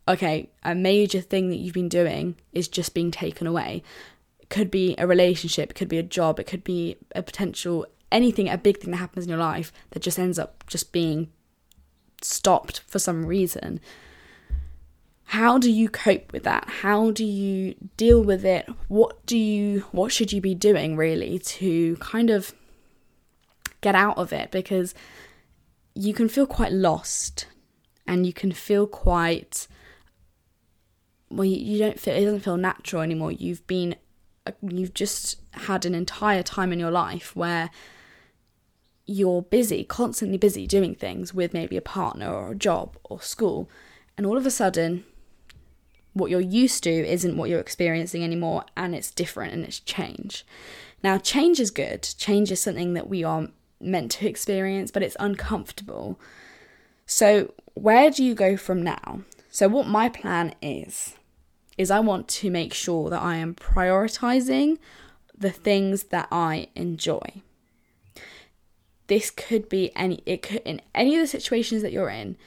okay, 0.08 0.50
a 0.64 0.74
major 0.74 1.22
thing 1.22 1.50
that 1.50 1.58
you've 1.58 1.74
been 1.74 1.90
doing 1.90 2.36
is 2.54 2.68
just 2.68 2.96
being 2.96 3.12
taken 3.12 3.46
away. 3.46 3.84
It 4.40 4.50
could 4.50 4.72
be 4.72 4.96
a 4.98 5.06
relationship, 5.06 5.72
it 5.72 5.76
could 5.76 5.90
be 5.90 6.00
a 6.00 6.04
job, 6.04 6.40
it 6.40 6.48
could 6.48 6.64
be 6.64 6.96
a 7.14 7.22
potential 7.22 7.86
anything, 8.12 8.50
a 8.50 8.58
big 8.58 8.80
thing 8.80 8.92
that 8.92 8.98
happens 8.98 9.26
in 9.26 9.30
your 9.30 9.40
life 9.40 9.72
that 9.92 10.02
just 10.02 10.20
ends 10.20 10.40
up 10.40 10.64
just 10.68 10.92
being 10.92 11.30
stopped 12.22 12.82
for 12.88 13.00
some 13.00 13.26
reason 13.26 13.80
how 15.30 15.60
do 15.60 15.70
you 15.70 15.90
cope 15.90 16.34
with 16.34 16.42
that? 16.42 16.68
How 16.68 17.12
do 17.12 17.24
you 17.24 17.76
deal 17.98 18.24
with 18.24 18.44
it? 18.44 18.68
What 18.88 19.24
do 19.28 19.38
you 19.38 19.82
what 19.92 20.12
should 20.12 20.34
you 20.34 20.42
be 20.42 20.56
doing 20.56 20.98
really 20.98 21.38
to 21.38 21.98
kind 21.98 22.32
of 22.32 22.52
get 23.82 23.94
out 23.94 24.18
of 24.18 24.34
it? 24.34 24.50
Because 24.50 24.96
you 25.94 26.16
can 26.16 26.30
feel 26.30 26.48
quite 26.48 26.72
lost 26.72 27.46
and 28.08 28.26
you 28.26 28.34
can 28.34 28.52
feel 28.52 28.88
quite 28.88 29.68
well 31.30 31.46
you, 31.46 31.78
don't 31.78 32.00
feel 32.00 32.16
it 32.16 32.26
doesn't 32.26 32.40
feel 32.40 32.58
natural 32.58 33.04
anymore. 33.04 33.32
You've 33.32 33.68
been 33.68 33.98
you've 34.64 34.96
just 34.96 35.42
had 35.52 35.86
an 35.86 35.94
entire 35.94 36.42
time 36.42 36.74
in 36.74 36.80
your 36.80 36.90
life 36.90 37.36
where 37.36 37.70
you're 39.10 39.42
busy 39.42 39.84
constantly 39.84 40.38
busy 40.38 40.68
doing 40.68 40.94
things 40.94 41.34
with 41.34 41.54
maybe 41.54 41.76
a 41.76 41.82
partner 41.82 42.32
or 42.32 42.52
a 42.52 42.56
job 42.56 42.96
or 43.04 43.20
school 43.20 43.70
and 44.18 44.26
all 44.26 44.38
of 44.38 44.46
a 44.46 44.52
sudden 44.52 45.04
what 46.14 46.30
you're 46.30 46.40
used 46.40 46.84
to 46.84 46.92
isn't 46.92 47.38
what 47.38 47.50
you're 47.50 47.60
experiencing 47.60 48.24
anymore 48.24 48.64
and 48.76 48.94
it's 48.94 49.12
different 49.12 49.54
and 49.54 49.64
it's 49.64 49.80
change. 49.80 50.46
Now, 51.04 51.18
change 51.18 51.60
is 51.60 51.72
good. 51.72 52.04
Change 52.18 52.52
is 52.52 52.62
something 52.62 52.94
that 52.94 53.08
we 53.08 53.24
are 53.24 53.48
meant 53.80 54.12
to 54.12 54.28
experience, 54.28 54.92
but 54.92 55.04
it's 55.04 55.16
uncomfortable. 55.20 56.20
So, 57.06 57.54
where 57.74 58.10
do 58.10 58.24
you 58.24 58.36
go 58.36 58.58
from 58.58 58.84
now? 58.84 59.22
So, 59.50 59.68
what 59.68 59.88
my 59.88 60.10
plan 60.10 60.54
is, 60.62 61.16
is 61.78 61.90
I 61.90 62.02
want 62.02 62.28
to 62.28 62.52
make 62.52 62.74
sure 62.74 63.10
that 63.10 63.22
I 63.22 63.36
am 63.36 63.56
prioritizing 63.56 64.78
the 65.38 65.52
things 65.52 66.06
that 66.06 66.28
I 66.32 66.68
enjoy. 66.76 67.42
This 69.10 69.30
could 69.30 69.68
be 69.68 69.92
any, 69.96 70.24
it 70.26 70.42
could, 70.42 70.62
in 70.64 70.82
any 70.96 71.16
of 71.16 71.22
the 71.22 71.28
situations 71.28 71.82
that 71.82 71.92
you're 71.92 72.10
in, 72.10 72.38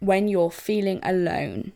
when 0.00 0.26
you're 0.26 0.50
feeling 0.50 0.98
alone, 1.02 1.72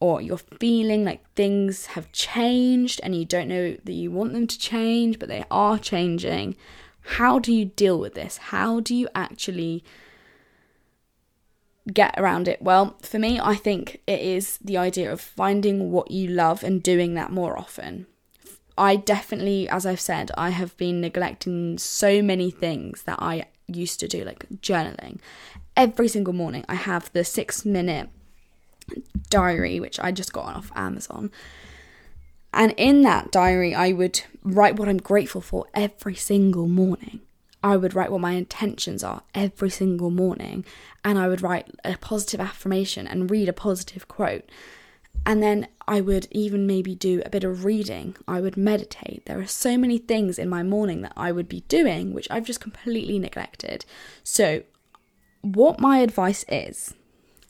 or 0.00 0.20
you're 0.20 0.38
feeling 0.38 1.04
like 1.04 1.28
things 1.34 1.86
have 1.86 2.12
changed 2.12 3.00
and 3.02 3.14
you 3.14 3.24
don't 3.24 3.48
know 3.48 3.76
that 3.84 3.92
you 3.92 4.10
want 4.10 4.32
them 4.32 4.46
to 4.46 4.58
change, 4.58 5.18
but 5.18 5.28
they 5.28 5.44
are 5.50 5.78
changing, 5.78 6.54
how 7.00 7.38
do 7.38 7.52
you 7.52 7.64
deal 7.64 7.98
with 7.98 8.14
this? 8.14 8.36
How 8.36 8.80
do 8.80 8.94
you 8.94 9.08
actually 9.14 9.82
get 11.92 12.14
around 12.18 12.46
it? 12.46 12.60
Well, 12.60 12.96
for 13.02 13.18
me, 13.18 13.40
I 13.40 13.54
think 13.54 14.02
it 14.06 14.20
is 14.20 14.58
the 14.58 14.76
idea 14.76 15.10
of 15.12 15.20
finding 15.20 15.90
what 15.90 16.10
you 16.10 16.28
love 16.28 16.62
and 16.62 16.82
doing 16.82 17.14
that 17.14 17.32
more 17.32 17.58
often. 17.58 18.06
I 18.78 18.96
definitely, 18.96 19.68
as 19.68 19.86
I've 19.86 20.00
said, 20.00 20.30
I 20.36 20.50
have 20.50 20.76
been 20.76 21.00
neglecting 21.00 21.78
so 21.78 22.22
many 22.22 22.50
things 22.50 23.02
that 23.04 23.18
I 23.20 23.46
used 23.66 24.00
to 24.00 24.08
do, 24.08 24.24
like 24.24 24.46
journaling. 24.60 25.18
Every 25.76 26.08
single 26.08 26.34
morning, 26.34 26.64
I 26.68 26.74
have 26.74 27.12
the 27.12 27.24
six 27.24 27.64
minute 27.64 28.08
diary, 29.30 29.80
which 29.80 29.98
I 30.00 30.12
just 30.12 30.32
got 30.32 30.44
off 30.44 30.70
Amazon. 30.74 31.30
And 32.52 32.72
in 32.76 33.02
that 33.02 33.30
diary, 33.30 33.74
I 33.74 33.92
would 33.92 34.22
write 34.42 34.78
what 34.78 34.88
I'm 34.88 34.98
grateful 34.98 35.40
for 35.40 35.66
every 35.74 36.14
single 36.14 36.68
morning. 36.68 37.20
I 37.62 37.76
would 37.76 37.94
write 37.94 38.12
what 38.12 38.20
my 38.20 38.32
intentions 38.32 39.02
are 39.02 39.22
every 39.34 39.70
single 39.70 40.10
morning. 40.10 40.64
And 41.04 41.18
I 41.18 41.28
would 41.28 41.42
write 41.42 41.68
a 41.84 41.96
positive 41.98 42.40
affirmation 42.40 43.06
and 43.06 43.30
read 43.30 43.48
a 43.48 43.52
positive 43.52 44.08
quote. 44.08 44.48
And 45.26 45.42
then 45.42 45.66
I 45.88 46.00
would 46.00 46.28
even 46.30 46.66
maybe 46.66 46.94
do 46.94 47.20
a 47.26 47.30
bit 47.30 47.42
of 47.44 47.64
reading. 47.64 48.16
I 48.28 48.40
would 48.40 48.56
meditate. 48.56 49.24
There 49.26 49.40
are 49.40 49.46
so 49.46 49.76
many 49.76 49.98
things 49.98 50.38
in 50.38 50.48
my 50.48 50.62
morning 50.62 51.02
that 51.02 51.12
I 51.16 51.32
would 51.32 51.48
be 51.48 51.62
doing, 51.62 52.14
which 52.14 52.28
I've 52.30 52.46
just 52.46 52.60
completely 52.60 53.18
neglected. 53.18 53.84
So, 54.22 54.62
what 55.42 55.80
my 55.80 55.98
advice 55.98 56.44
is, 56.48 56.94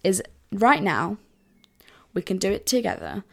is 0.03 0.23
right 0.51 0.83
now, 0.83 1.19
We 2.17 2.23
can 2.23 2.39
do 2.39 2.51
it 2.51 2.65
together. 2.65 3.25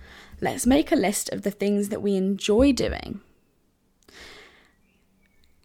Let's 0.42 0.66
make 0.66 0.92
a 0.92 0.98
list 0.98 1.30
of 1.30 1.44
the 1.44 1.52
things 1.52 1.88
that 1.88 2.02
we 2.02 2.18
enjoy 2.18 2.74
doing 2.74 3.22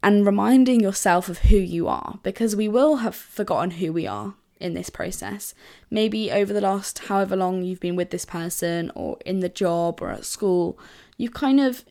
and 0.04 0.24
reminding 0.24 0.78
yourself 0.80 1.28
of 1.28 1.38
who 1.38 1.56
you 1.56 1.88
are 1.88 2.20
because 2.22 2.54
we 2.54 2.68
will 2.68 2.98
have 2.98 3.16
forgotten 3.16 3.72
who 3.72 3.92
we 3.92 4.06
are 4.06 4.34
in 4.60 4.74
this 4.74 4.90
process. 4.90 5.54
Maybe 5.90 6.30
over 6.30 6.52
the 6.52 6.60
last 6.60 6.98
however 7.00 7.36
long 7.36 7.62
you've 7.62 7.80
been 7.80 7.96
with 7.96 8.10
this 8.10 8.24
person 8.24 8.90
or 8.94 9.18
in 9.24 9.40
the 9.40 9.48
job 9.48 10.00
or 10.00 10.10
at 10.10 10.24
school, 10.24 10.78
you've 11.16 11.34
kind 11.34 11.60
of 11.60 11.84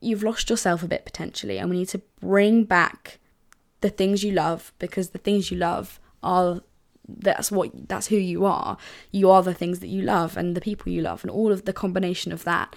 you've 0.00 0.22
lost 0.22 0.48
yourself 0.48 0.82
a 0.82 0.88
bit 0.88 1.04
potentially 1.04 1.58
and 1.58 1.68
we 1.68 1.78
need 1.78 1.88
to 1.88 2.00
bring 2.20 2.64
back 2.64 3.18
the 3.80 3.90
things 3.90 4.24
you 4.24 4.32
love 4.32 4.72
because 4.78 5.10
the 5.10 5.18
things 5.18 5.50
you 5.50 5.56
love 5.58 6.00
are 6.22 6.62
that's 7.08 7.50
what 7.50 7.70
that's 7.88 8.06
who 8.06 8.16
you 8.16 8.44
are. 8.44 8.76
You 9.10 9.30
are 9.30 9.42
the 9.42 9.54
things 9.54 9.80
that 9.80 9.88
you 9.88 10.02
love 10.02 10.36
and 10.36 10.56
the 10.56 10.60
people 10.60 10.92
you 10.92 11.02
love 11.02 11.24
and 11.24 11.30
all 11.30 11.52
of 11.52 11.64
the 11.64 11.72
combination 11.72 12.32
of 12.32 12.44
that. 12.44 12.74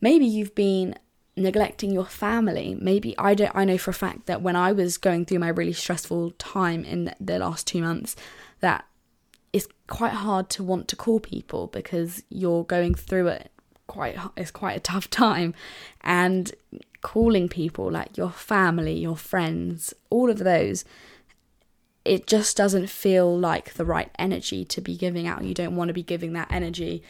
Maybe 0.00 0.26
you've 0.26 0.54
been 0.54 0.94
neglecting 1.36 1.90
your 1.90 2.04
family. 2.04 2.76
Maybe 2.80 3.16
I 3.18 3.34
don't 3.34 3.54
I 3.54 3.64
know 3.64 3.78
for 3.78 3.90
a 3.90 3.94
fact 3.94 4.26
that 4.26 4.42
when 4.42 4.56
I 4.56 4.72
was 4.72 4.98
going 4.98 5.24
through 5.24 5.38
my 5.38 5.48
really 5.48 5.72
stressful 5.72 6.32
time 6.32 6.84
in 6.84 7.14
the 7.20 7.38
last 7.38 7.66
2 7.66 7.80
months 7.80 8.16
that 8.60 8.84
it's 9.52 9.66
quite 9.88 10.12
hard 10.12 10.48
to 10.50 10.62
want 10.62 10.86
to 10.88 10.96
call 10.96 11.18
people 11.18 11.66
because 11.68 12.22
you're 12.28 12.64
going 12.64 12.94
through 12.94 13.28
it 13.28 13.50
quite 13.86 14.16
it's 14.36 14.50
quite 14.50 14.76
a 14.76 14.80
tough 14.80 15.10
time 15.24 15.54
and 16.02 16.52
calling 17.00 17.48
people 17.48 17.90
like 17.90 18.16
your 18.18 18.30
family, 18.30 18.98
your 18.98 19.16
friends, 19.16 19.94
all 20.10 20.30
of 20.30 20.38
those 20.38 20.84
it 22.04 22.26
just 22.26 22.56
doesn't 22.56 22.88
feel 22.88 23.38
like 23.38 23.74
the 23.74 23.84
right 23.84 24.10
energy 24.18 24.64
to 24.64 24.80
be 24.80 24.96
giving 24.96 25.26
out. 25.26 25.44
You 25.44 25.54
don't 25.54 25.76
want 25.76 25.88
to 25.88 25.94
be 25.94 26.02
giving 26.02 26.32
that 26.32 26.50
energy 26.50 27.02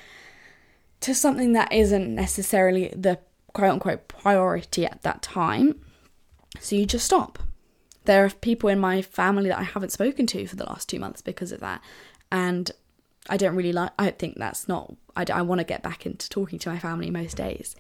to 1.01 1.15
something 1.15 1.53
that 1.53 1.73
isn't 1.73 2.15
necessarily 2.15 2.89
the 2.89 3.19
quote 3.53 3.73
unquote 3.73 4.09
priority 4.09 4.87
at 4.87 5.03
that 5.03 5.23
time. 5.23 5.81
So 6.59 6.77
you 6.77 6.87
just 6.87 7.07
stop. 7.07 7.39
There 8.05 8.25
are 8.25 8.31
people 8.31 8.69
in 8.69 8.79
my 8.79 9.03
family 9.03 9.49
that 9.49 9.59
I 9.59 9.63
haven't 9.63 9.93
spoken 9.93 10.27
to 10.29 10.47
for 10.47 10.57
the 10.57 10.65
last 10.65 10.89
two 10.89 10.99
months 10.99 11.23
because 11.23 11.53
of 11.53 11.61
that. 11.61 11.81
And 12.33 12.71
I 13.29 13.37
don't 13.37 13.55
really 13.55 13.73
like, 13.73 13.93
I 13.99 14.11
think 14.11 14.37
that's 14.39 14.67
not, 14.67 14.95
I, 15.15 15.25
I 15.33 15.43
want 15.43 15.61
to 15.61 15.65
get 15.65 15.83
back 15.83 16.07
into 16.07 16.29
talking 16.29 16.59
to 16.61 16.71
my 16.71 16.79
family 16.79 17.11
most 17.11 17.37
days. 17.37 17.77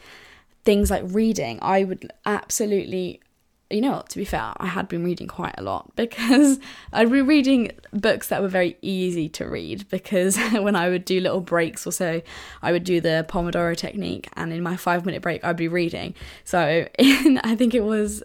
Things 0.65 0.91
like 0.91 1.03
reading, 1.07 1.59
I 1.63 1.85
would 1.85 2.13
absolutely 2.27 3.23
you 3.71 3.81
know 3.81 4.03
to 4.09 4.19
be 4.19 4.25
fair, 4.25 4.53
I 4.57 4.67
had 4.67 4.89
been 4.89 5.05
reading 5.05 5.29
quite 5.29 5.55
a 5.57 5.63
lot 5.63 5.91
because 5.97 6.59
I'd 6.93 7.11
be 7.11 7.23
reading 7.23 7.73
books 7.93 8.29
that 8.29 8.43
were 8.43 8.49
very 8.49 8.77
easy 8.83 9.29
to 9.31 9.49
read 9.49 9.89
because 9.89 10.37
when 10.53 10.77
I 10.77 10.89
would 10.89 11.05
do 11.05 11.21
little 11.21 11.41
breaks 11.41 11.87
or 11.87 11.93
so, 11.93 12.21
I 12.63 12.73
would 12.73 12.85
do 12.85 13.01
the 13.01 13.27
Pomodoro 13.29 13.77
technique 13.77 14.29
and 14.35 14.53
in 14.53 14.63
my 14.63 14.77
five 14.77 15.07
minute 15.07 15.23
break, 15.23 15.45
I'd 15.45 15.57
be 15.57 15.69
reading. 15.69 16.15
So 16.45 16.87
in, 16.99 17.39
I 17.39 17.55
think 17.57 17.75
it 17.75 17.85
was 17.85 18.23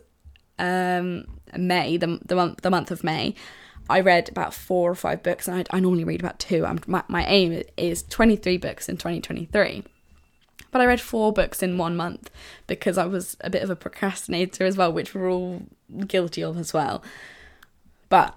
um, 0.58 1.26
May, 1.56 1.98
the, 1.98 2.20
the, 2.26 2.36
month, 2.36 2.62
the 2.62 2.70
month 2.70 2.92
of 2.92 3.04
May, 3.04 3.36
I 3.88 4.00
read 4.00 4.30
about 4.30 4.54
four 4.54 4.90
or 4.90 4.96
five 4.96 5.22
books 5.22 5.48
and 5.48 5.60
I, 5.60 5.78
I 5.78 5.80
normally 5.80 6.06
read 6.06 6.20
about 6.20 6.40
two. 6.40 6.66
I'm, 6.66 6.80
my, 6.88 7.04
my 7.08 7.24
aim 7.26 7.62
is 7.78 8.04
23 8.04 8.58
books 8.58 8.90
in 8.90 8.98
2023 8.98 9.84
but 10.76 10.82
I 10.82 10.88
read 10.88 11.00
four 11.00 11.32
books 11.32 11.64
in 11.64 11.78
one 11.78 11.96
month 11.96 12.30
because 12.68 12.98
I 12.98 13.06
was 13.06 13.38
a 13.40 13.50
bit 13.50 13.64
of 13.64 13.70
a 13.70 13.78
procrastinator 13.78 14.66
as 14.66 14.76
well, 14.76 14.92
which 14.92 15.16
we're 15.16 15.32
all 15.32 15.62
guilty 16.06 16.44
of 16.44 16.58
as 16.58 16.74
well. 16.74 17.02
But 18.10 18.36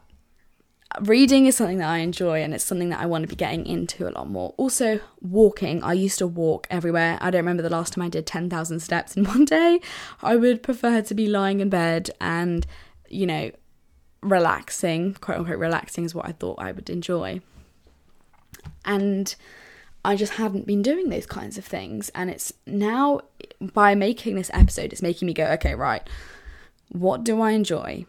reading 1.01 1.47
is 1.47 1.57
something 1.57 1.79
that 1.79 1.89
I 1.89 1.99
enjoy 1.99 2.41
and 2.41 2.55
it's 2.55 2.63
something 2.63 2.91
that 2.91 3.01
I 3.01 3.07
want 3.07 3.25
to 3.25 3.29
be 3.29 3.35
getting 3.35 3.67
into 3.67 4.09
a 4.09 4.13
lot 4.13 4.31
more. 4.31 4.55
Also, 4.57 5.01
walking. 5.21 5.83
I 5.83 5.95
used 5.95 6.19
to 6.19 6.29
walk 6.29 6.69
everywhere. 6.71 7.19
I 7.21 7.33
don't 7.33 7.41
remember 7.41 7.65
the 7.65 7.71
last 7.71 7.95
time 7.95 8.05
I 8.05 8.09
did 8.09 8.25
10,000 8.25 8.79
steps 8.79 9.17
in 9.17 9.25
one 9.25 9.45
day. 9.45 9.81
I 10.23 10.37
would 10.37 10.63
prefer 10.63 11.03
to 11.03 11.15
be 11.17 11.27
lying 11.27 11.59
in 11.59 11.69
bed 11.69 12.11
and, 12.21 12.69
you 13.09 13.27
know, 13.27 13.51
relaxing, 14.23 15.15
quote 15.15 15.39
unquote, 15.39 15.59
relaxing 15.59 16.05
is 16.05 16.15
what 16.15 16.27
I 16.27 16.31
thought 16.31 16.61
I 16.61 16.71
would 16.71 16.89
enjoy. 16.89 17.41
And 18.85 19.35
I 20.05 20.17
just 20.17 20.35
hadn't 20.35 20.67
been 20.67 20.83
doing 20.83 21.09
those 21.09 21.27
kinds 21.27 21.59
of 21.59 21.65
things. 21.65 22.11
And 22.15 22.31
it's 22.31 22.53
now, 22.67 23.21
by 23.61 23.95
making 23.95 24.37
this 24.37 24.51
episode, 24.55 24.93
it's 24.93 25.03
making 25.03 25.27
me 25.27 25.35
go, 25.35 25.45
okay, 25.53 25.75
right, 25.75 26.09
what 26.91 27.25
do 27.25 27.41
I 27.41 27.53
enjoy? 27.53 28.07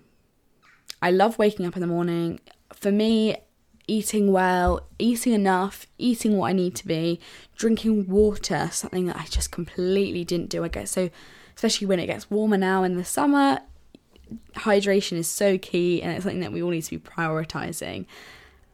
I 1.01 1.11
love 1.11 1.37
waking 1.37 1.65
up 1.65 1.75
in 1.75 1.81
the 1.81 1.87
morning. 1.87 2.39
For 2.73 2.91
me, 2.91 3.37
eating 3.87 4.31
well, 4.31 4.81
eating 4.99 5.33
enough, 5.33 5.87
eating 5.97 6.37
what 6.37 6.49
I 6.49 6.53
need 6.53 6.75
to 6.75 6.87
be, 6.87 7.19
drinking 7.57 8.07
water, 8.07 8.69
something 8.71 9.07
that 9.07 9.17
I 9.17 9.25
just 9.25 9.51
completely 9.51 10.23
didn't 10.23 10.49
do. 10.49 10.63
I 10.63 10.67
get 10.67 10.87
so, 10.87 11.09
especially 11.55 11.87
when 11.87 11.99
it 11.99 12.05
gets 12.05 12.29
warmer 12.29 12.57
now 12.57 12.83
in 12.83 12.95
the 12.97 13.05
summer, 13.05 13.59
hydration 14.53 15.17
is 15.17 15.27
so 15.27 15.57
key 15.57 16.01
and 16.01 16.11
it's 16.11 16.23
something 16.23 16.41
that 16.41 16.51
we 16.51 16.61
all 16.61 16.69
need 16.69 16.83
to 16.83 16.91
be 16.91 16.99
prioritizing. 16.99 18.05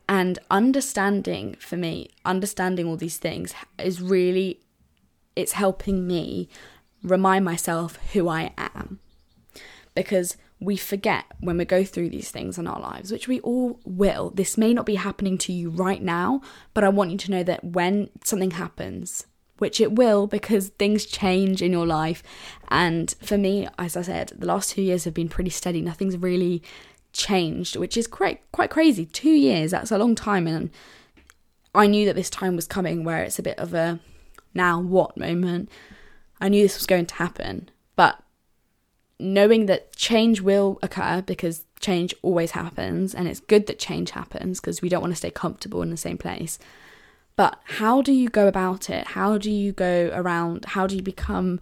And 0.08 0.38
understanding 0.52 1.56
for 1.60 1.78
me, 1.78 2.10
understanding 2.24 2.88
all 2.88 2.98
these 2.98 3.18
things 3.18 3.54
is 3.80 4.02
really, 4.02 4.60
it's 5.36 5.54
helping 5.54 6.06
me 6.06 6.50
remind 7.02 7.46
myself 7.46 7.98
who 8.14 8.30
I 8.30 8.54
am. 8.58 9.00
Because 9.96 10.38
we 10.60 10.78
forget 10.78 11.26
when 11.40 11.58
we 11.58 11.66
go 11.66 11.84
through 11.84 12.10
these 12.10 12.32
things 12.32 12.58
in 12.58 12.68
our 12.68 12.80
lives, 12.80 13.12
which 13.12 13.28
we 13.28 13.40
all 13.42 13.80
will. 13.86 14.32
This 14.32 14.58
may 14.58 14.74
not 14.74 14.86
be 14.86 14.96
happening 14.96 15.38
to 15.40 15.54
you 15.54 15.70
right 15.70 16.02
now, 16.02 16.42
but 16.74 16.84
I 16.84 16.90
want 16.90 17.12
you 17.12 17.18
to 17.18 17.32
know 17.32 17.44
that 17.44 17.64
when 17.64 18.10
something 18.24 18.52
happens, 18.52 19.26
which 19.58 19.80
it 19.80 19.94
will 19.94 20.28
because 20.28 20.70
things 20.70 21.06
change 21.06 21.62
in 21.62 21.72
your 21.72 21.86
life. 21.86 22.22
And 22.70 23.14
for 23.22 23.38
me, 23.38 23.68
as 23.78 23.96
I 23.96 24.02
said, 24.02 24.34
the 24.38 24.48
last 24.48 24.72
two 24.72 24.82
years 24.82 25.06
have 25.06 25.14
been 25.14 25.30
pretty 25.30 25.50
steady. 25.50 25.82
Nothing's 25.82 26.18
really 26.18 26.62
changed, 27.16 27.76
which 27.76 27.98
is 27.98 28.06
quite 28.06 28.40
quite 28.52 28.70
crazy. 28.70 29.06
Two 29.06 29.30
years, 29.30 29.72
that's 29.72 29.92
a 29.92 29.98
long 29.98 30.14
time, 30.14 30.48
and 30.48 30.70
I 31.74 31.88
knew 31.88 32.06
that 32.06 32.16
this 32.16 32.30
time 32.30 32.56
was 32.56 32.68
coming 32.68 33.04
where 33.04 33.24
it's 33.24 33.40
a 33.40 33.44
bit 33.44 33.58
of 33.58 33.74
a 33.74 34.00
now 34.54 34.80
what 34.80 35.18
moment. 35.18 35.70
I 36.40 36.50
knew 36.50 36.62
this 36.62 36.78
was 36.78 36.86
going 36.86 37.06
to 37.08 37.16
happen, 37.16 37.70
but 37.96 38.22
knowing 39.20 39.66
that 39.68 39.96
change 39.96 40.42
will 40.42 40.78
occur 40.84 41.24
because 41.26 41.66
change 41.80 42.14
always 42.22 42.52
happens, 42.52 43.16
and 43.16 43.28
it's 43.28 43.40
good 43.40 43.68
that 43.68 43.80
change 43.80 44.12
happens 44.12 44.60
because 44.60 44.82
we 44.82 44.90
don't 44.90 45.02
want 45.02 45.14
to 45.14 45.18
stay 45.18 45.32
comfortable 45.32 45.82
in 45.82 45.90
the 45.90 45.98
same 45.98 46.18
place. 46.18 46.60
But 47.38 47.60
how 47.66 48.02
do 48.02 48.14
you 48.14 48.30
go 48.30 48.48
about 48.48 48.90
it? 48.90 49.08
How 49.08 49.38
do 49.38 49.52
you 49.52 49.72
go 49.72 50.10
around? 50.14 50.66
How 50.66 50.86
do 50.88 50.96
you 50.96 51.02
become? 51.02 51.60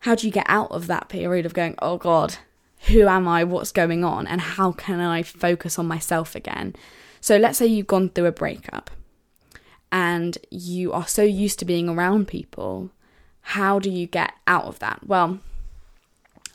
How 0.00 0.14
do 0.14 0.26
you 0.26 0.32
get 0.32 0.46
out 0.48 0.70
of 0.70 0.86
that 0.88 1.08
period 1.08 1.46
of 1.46 1.54
going, 1.54 1.76
oh 1.80 1.96
God, 1.96 2.36
who 2.86 3.06
am 3.06 3.26
I, 3.26 3.44
what's 3.44 3.72
going 3.72 4.04
on, 4.04 4.26
and 4.26 4.40
how 4.40 4.72
can 4.72 5.00
I 5.00 5.22
focus 5.22 5.78
on 5.78 5.86
myself 5.86 6.34
again. 6.34 6.74
So 7.20 7.36
let's 7.36 7.58
say 7.58 7.66
you've 7.66 7.86
gone 7.86 8.10
through 8.10 8.26
a 8.26 8.32
breakup 8.32 8.90
and 9.90 10.36
you 10.50 10.92
are 10.92 11.06
so 11.06 11.22
used 11.22 11.58
to 11.60 11.64
being 11.64 11.88
around 11.88 12.28
people. 12.28 12.90
How 13.40 13.78
do 13.78 13.90
you 13.90 14.06
get 14.06 14.34
out 14.46 14.64
of 14.64 14.78
that? 14.80 15.06
Well, 15.06 15.40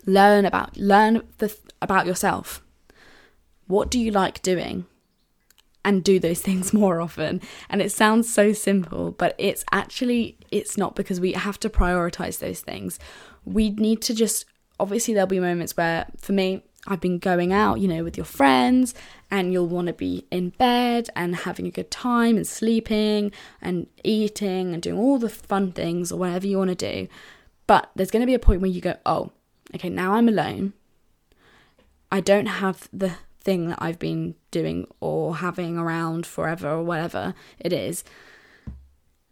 learn 0.06 0.46
about 0.46 0.78
learn 0.78 1.24
the, 1.40 1.56
about 1.82 2.06
yourself. 2.06 2.62
What 3.68 3.90
do 3.90 4.00
you 4.00 4.12
like 4.12 4.42
doing? 4.42 4.86
and 5.86 6.04
do 6.04 6.20
those 6.20 6.42
things 6.48 6.74
more 6.74 7.00
often 7.00 7.42
and 7.70 7.82
it 7.82 7.90
sounds 7.90 8.32
so 8.32 8.52
simple 8.52 9.12
but 9.12 9.34
it's 9.38 9.64
actually 9.72 10.38
it's 10.52 10.78
not 10.78 10.94
because 10.94 11.22
we 11.22 11.32
have 11.32 11.58
to 11.58 11.70
prioritize 11.70 12.40
those 12.40 12.60
things 12.60 13.00
we 13.46 13.70
need 13.70 14.02
to 14.02 14.14
just 14.14 14.44
obviously 14.80 15.14
there'll 15.14 15.28
be 15.28 15.40
moments 15.40 15.76
where 15.76 16.08
for 16.18 16.34
me 16.34 16.64
I've 16.88 17.02
been 17.02 17.20
going 17.20 17.52
out, 17.52 17.80
you 17.80 17.88
know, 17.88 18.04
with 18.04 18.18
your 18.18 18.26
friends, 18.26 18.94
and 19.30 19.52
you'll 19.52 19.68
want 19.68 19.88
to 19.88 19.94
be 19.94 20.26
in 20.32 20.50
bed 20.50 21.10
and 21.16 21.36
having 21.36 21.68
a 21.68 21.72
good 21.72 21.92
time 21.92 22.38
and 22.38 22.48
sleeping 22.48 23.32
and 23.62 23.88
eating 24.04 24.74
and 24.74 24.82
doing 24.82 24.98
all 24.98 25.18
the 25.18 25.30
fun 25.30 25.72
things 25.72 26.12
or 26.12 26.20
whatever 26.20 26.48
you 26.48 26.58
want 26.58 26.70
to 26.70 26.76
do. 26.76 27.08
But 27.68 27.92
there's 27.96 28.12
going 28.12 28.22
to 28.22 28.28
be 28.28 28.34
a 28.34 28.40
point 28.40 28.62
where 28.62 28.72
you 28.72 28.82
go, 28.82 28.96
oh, 29.06 29.32
okay, 29.76 29.90
now 29.90 30.14
I'm 30.14 30.30
alone. 30.30 30.74
I 32.12 32.22
don't 32.22 32.48
have 32.48 32.88
the 32.92 33.14
thing 33.42 33.68
that 33.70 33.80
I've 33.82 34.00
been 34.00 34.36
doing 34.52 34.88
or 35.00 35.38
having 35.38 35.78
around 35.78 36.26
forever 36.26 36.70
or 36.70 36.84
whatever 36.84 37.36
it 37.60 37.72
is. 37.72 38.04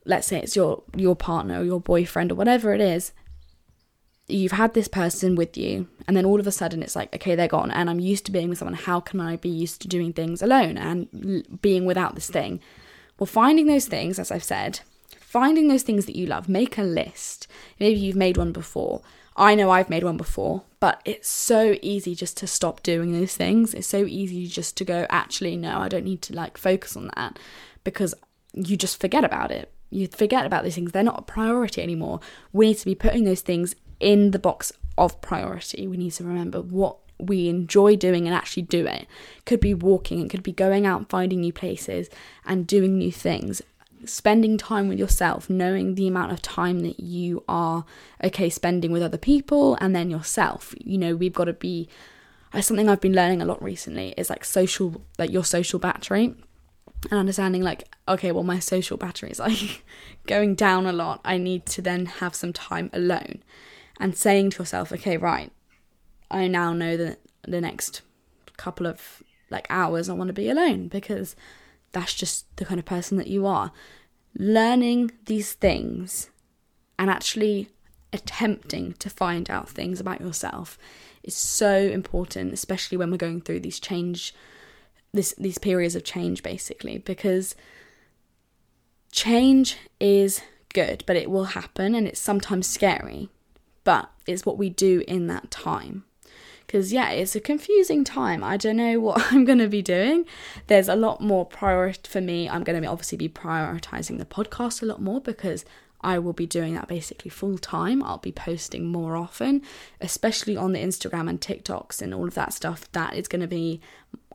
Let's 0.06 0.28
say 0.28 0.42
it's 0.42 0.56
your 0.56 0.84
your 0.96 1.16
partner 1.16 1.62
or 1.62 1.64
your 1.64 1.82
boyfriend 1.82 2.32
or 2.32 2.36
whatever 2.36 2.74
it 2.74 2.82
is, 2.82 3.12
you've 4.28 4.52
had 4.52 4.74
this 4.74 4.88
person 4.88 5.36
with 5.36 5.58
you 5.58 5.88
and 6.06 6.18
then 6.18 6.26
all 6.26 6.40
of 6.40 6.48
a 6.48 6.52
sudden 6.52 6.84
it's 6.84 6.96
like 6.96 7.14
okay 7.16 7.34
they're 7.36 7.48
gone 7.48 7.72
and 7.72 7.90
i'm 7.90 8.00
used 8.00 8.26
to 8.26 8.32
being 8.32 8.50
with 8.50 8.58
someone. 8.58 8.76
How 8.76 9.00
can 9.00 9.20
i 9.20 9.38
be 9.38 9.50
used 9.50 9.82
to 9.82 9.88
doing 9.88 10.14
things 10.14 10.42
alone 10.42 10.78
and 10.78 11.62
being 11.62 11.86
without 11.86 12.16
this 12.16 12.30
thing? 12.30 12.60
Well 13.18 13.28
finding 13.28 13.68
those 13.68 13.88
things 13.88 14.20
as 14.20 14.32
i've 14.32 14.44
said 14.44 14.82
finding 15.20 15.68
those 15.68 15.84
things 15.84 16.06
that 16.06 16.16
you 16.16 16.26
love 16.26 16.48
make 16.50 16.78
a 16.78 16.84
list. 16.84 17.48
Maybe 17.80 18.00
you've 18.00 18.16
made 18.16 18.38
one 18.38 18.52
before. 18.52 19.02
I 19.36 19.56
know 19.56 19.72
i've 19.72 19.90
made 19.90 20.04
one 20.04 20.18
before 20.18 20.64
but 20.80 21.02
it's 21.06 21.30
so 21.30 21.78
easy 21.82 22.14
just 22.14 22.38
to 22.38 22.48
stop 22.48 22.84
doing 22.84 23.14
those 23.14 23.36
things. 23.36 23.74
It's 23.74 23.88
so 23.88 24.06
easy 24.06 24.48
just 24.48 24.76
to 24.78 24.84
go 24.86 25.06
actually 25.10 25.56
no 25.56 25.80
i 25.80 25.88
don't 25.88 26.06
need 26.06 26.22
to 26.24 26.36
like 26.36 26.58
focus 26.58 26.98
on 26.98 27.12
that 27.16 27.40
because 27.84 28.14
you 28.54 28.76
just 28.76 29.00
forget 29.00 29.24
about 29.24 29.52
it. 29.52 29.72
You 29.90 30.08
forget 30.08 30.46
about 30.46 30.64
these 30.64 30.76
things. 30.76 30.92
They're 30.92 31.04
not 31.04 31.20
a 31.20 31.22
priority 31.22 31.82
anymore. 31.82 32.20
We 32.52 32.68
need 32.68 32.78
to 32.80 32.86
be 32.86 32.96
putting 32.96 33.24
those 33.24 33.42
things 33.42 33.76
in 34.00 34.32
the 34.32 34.40
box 34.40 34.72
of 34.98 35.20
priority. 35.22 35.88
We 35.88 35.98
need 35.98 36.12
to 36.14 36.24
remember 36.24 36.62
what 36.62 36.98
we 37.20 37.50
enjoy 37.50 37.96
doing 37.96 38.28
and 38.28 38.36
actually 38.36 38.64
do 38.64 38.86
it. 38.86 39.08
Could 39.46 39.60
be 39.60 39.74
walking, 39.74 40.24
it 40.24 40.30
could 40.30 40.44
be 40.44 40.52
going 40.52 40.86
out 40.86 41.00
and 41.00 41.10
finding 41.10 41.42
new 41.42 41.54
places 41.54 42.10
and 42.46 42.68
doing 42.68 42.98
new 42.98 43.12
things. 43.12 43.62
Spending 44.06 44.58
time 44.58 44.88
with 44.88 45.00
yourself, 45.00 45.50
knowing 45.50 45.96
the 45.96 46.08
amount 46.08 46.32
of 46.32 46.42
time 46.42 46.82
that 46.82 47.00
you 47.00 47.44
are 47.48 47.84
okay 48.24 48.50
spending 48.50 48.92
with 48.92 49.02
other 49.02 49.18
people 49.18 49.76
and 49.82 49.96
then 49.96 50.12
yourself. 50.12 50.76
You 50.80 51.00
know, 51.00 51.16
we've 51.16 51.34
got 51.34 51.46
to 51.46 51.54
be 51.54 51.90
something 52.62 52.90
I've 52.90 53.02
been 53.02 53.14
learning 53.14 53.42
a 53.42 53.46
lot 53.46 53.62
recently 53.62 54.14
is 54.18 54.30
like 54.30 54.46
social 54.46 55.02
like 55.18 55.32
your 55.32 55.44
social 55.44 55.80
battery 55.80 56.36
and 57.10 57.20
understanding 57.20 57.62
like 57.62 57.84
okay 58.08 58.32
well 58.32 58.44
my 58.44 58.60
social 58.60 58.98
battery 58.98 59.30
is 59.30 59.40
like 59.40 59.84
going 60.28 60.56
down 60.56 60.86
a 60.86 60.92
lot 60.92 61.22
i 61.24 61.38
need 61.38 61.66
to 61.66 61.82
then 61.82 62.06
have 62.06 62.34
some 62.34 62.54
time 62.54 62.90
alone 62.94 63.44
and 64.00 64.16
saying 64.16 64.50
to 64.50 64.60
yourself 64.60 64.92
okay 64.92 65.18
right 65.18 65.52
i 66.32 66.48
now 66.48 66.74
know 66.74 66.98
that 66.98 67.20
the 67.48 67.62
next 67.62 68.02
couple 68.58 68.88
of 68.88 69.24
like 69.50 69.68
hours 69.70 70.10
i 70.10 70.14
want 70.14 70.28
to 70.28 70.34
be 70.34 70.50
alone 70.50 70.88
because 70.88 71.36
that's 71.92 72.14
just 72.14 72.46
the 72.58 72.66
kind 72.66 72.80
of 72.80 72.86
person 72.86 73.18
that 73.18 73.28
you 73.28 73.46
are. 73.46 73.72
Learning 74.38 75.12
these 75.26 75.54
things 75.54 76.30
and 77.00 77.10
actually 77.10 77.70
attempting 78.14 78.94
to 78.94 79.10
find 79.10 79.50
out 79.50 79.70
things 79.70 80.00
about 80.00 80.22
yourself 80.22 80.78
is 81.24 81.36
so 81.36 81.76
important 81.76 82.54
especially 82.54 82.98
when 82.98 83.12
we're 83.12 83.18
going 83.18 83.42
through 83.42 83.60
these 83.60 83.82
change 83.82 84.34
this 85.12 85.36
these 85.38 85.58
periods 85.58 85.94
of 85.94 86.06
change 86.06 86.42
basically 86.42 87.00
because 87.00 87.54
change 89.12 89.76
is 90.00 90.42
good 90.74 91.04
but 91.06 91.18
it 91.18 91.30
will 91.30 91.46
happen 91.46 91.94
and 91.94 92.08
it's 92.08 92.20
sometimes 92.20 92.66
scary 92.66 93.28
but 93.88 94.12
it's 94.26 94.46
what 94.46 94.58
we 94.58 94.70
do 94.70 95.02
in 95.08 95.28
that 95.28 95.50
time 95.50 96.04
because 96.66 96.92
yeah 96.92 97.10
it's 97.10 97.38
a 97.38 97.40
confusing 97.40 98.04
time 98.04 98.44
i 98.44 98.58
don't 98.58 98.76
know 98.76 99.00
what 99.00 99.22
i'm 99.32 99.46
going 99.46 99.58
to 99.58 99.70
be 99.70 99.82
doing 99.82 100.26
there's 100.68 100.90
a 100.90 100.96
lot 100.96 101.22
more 101.22 101.46
priority 101.46 102.02
for 102.04 102.20
me 102.20 102.50
i'm 102.50 102.66
going 102.66 102.82
to 102.82 102.86
obviously 102.86 103.18
be 103.18 103.30
prioritizing 103.30 104.18
the 104.18 104.26
podcast 104.26 104.82
a 104.82 104.86
lot 104.86 105.02
more 105.02 105.22
because 105.22 105.64
I 106.00 106.20
will 106.20 106.32
be 106.34 106.46
doing 106.46 106.76
that 106.76 106.88
basically 106.88 107.30
full 107.30 107.58
time. 107.58 108.04
I'll 108.04 108.20
be 108.20 108.32
posting 108.32 108.86
more 108.86 109.18
often, 109.18 109.64
especially 110.00 110.56
on 110.56 110.72
the 110.72 110.80
Instagram 110.80 111.28
and 111.28 111.42
TikToks 111.42 112.04
and 112.04 112.14
all 112.14 112.28
of 112.28 112.36
that 112.36 112.54
stuff. 112.54 112.90
That 112.92 113.16
is 113.16 113.28
going 113.28 113.42
to 113.42 113.48
be 113.48 113.82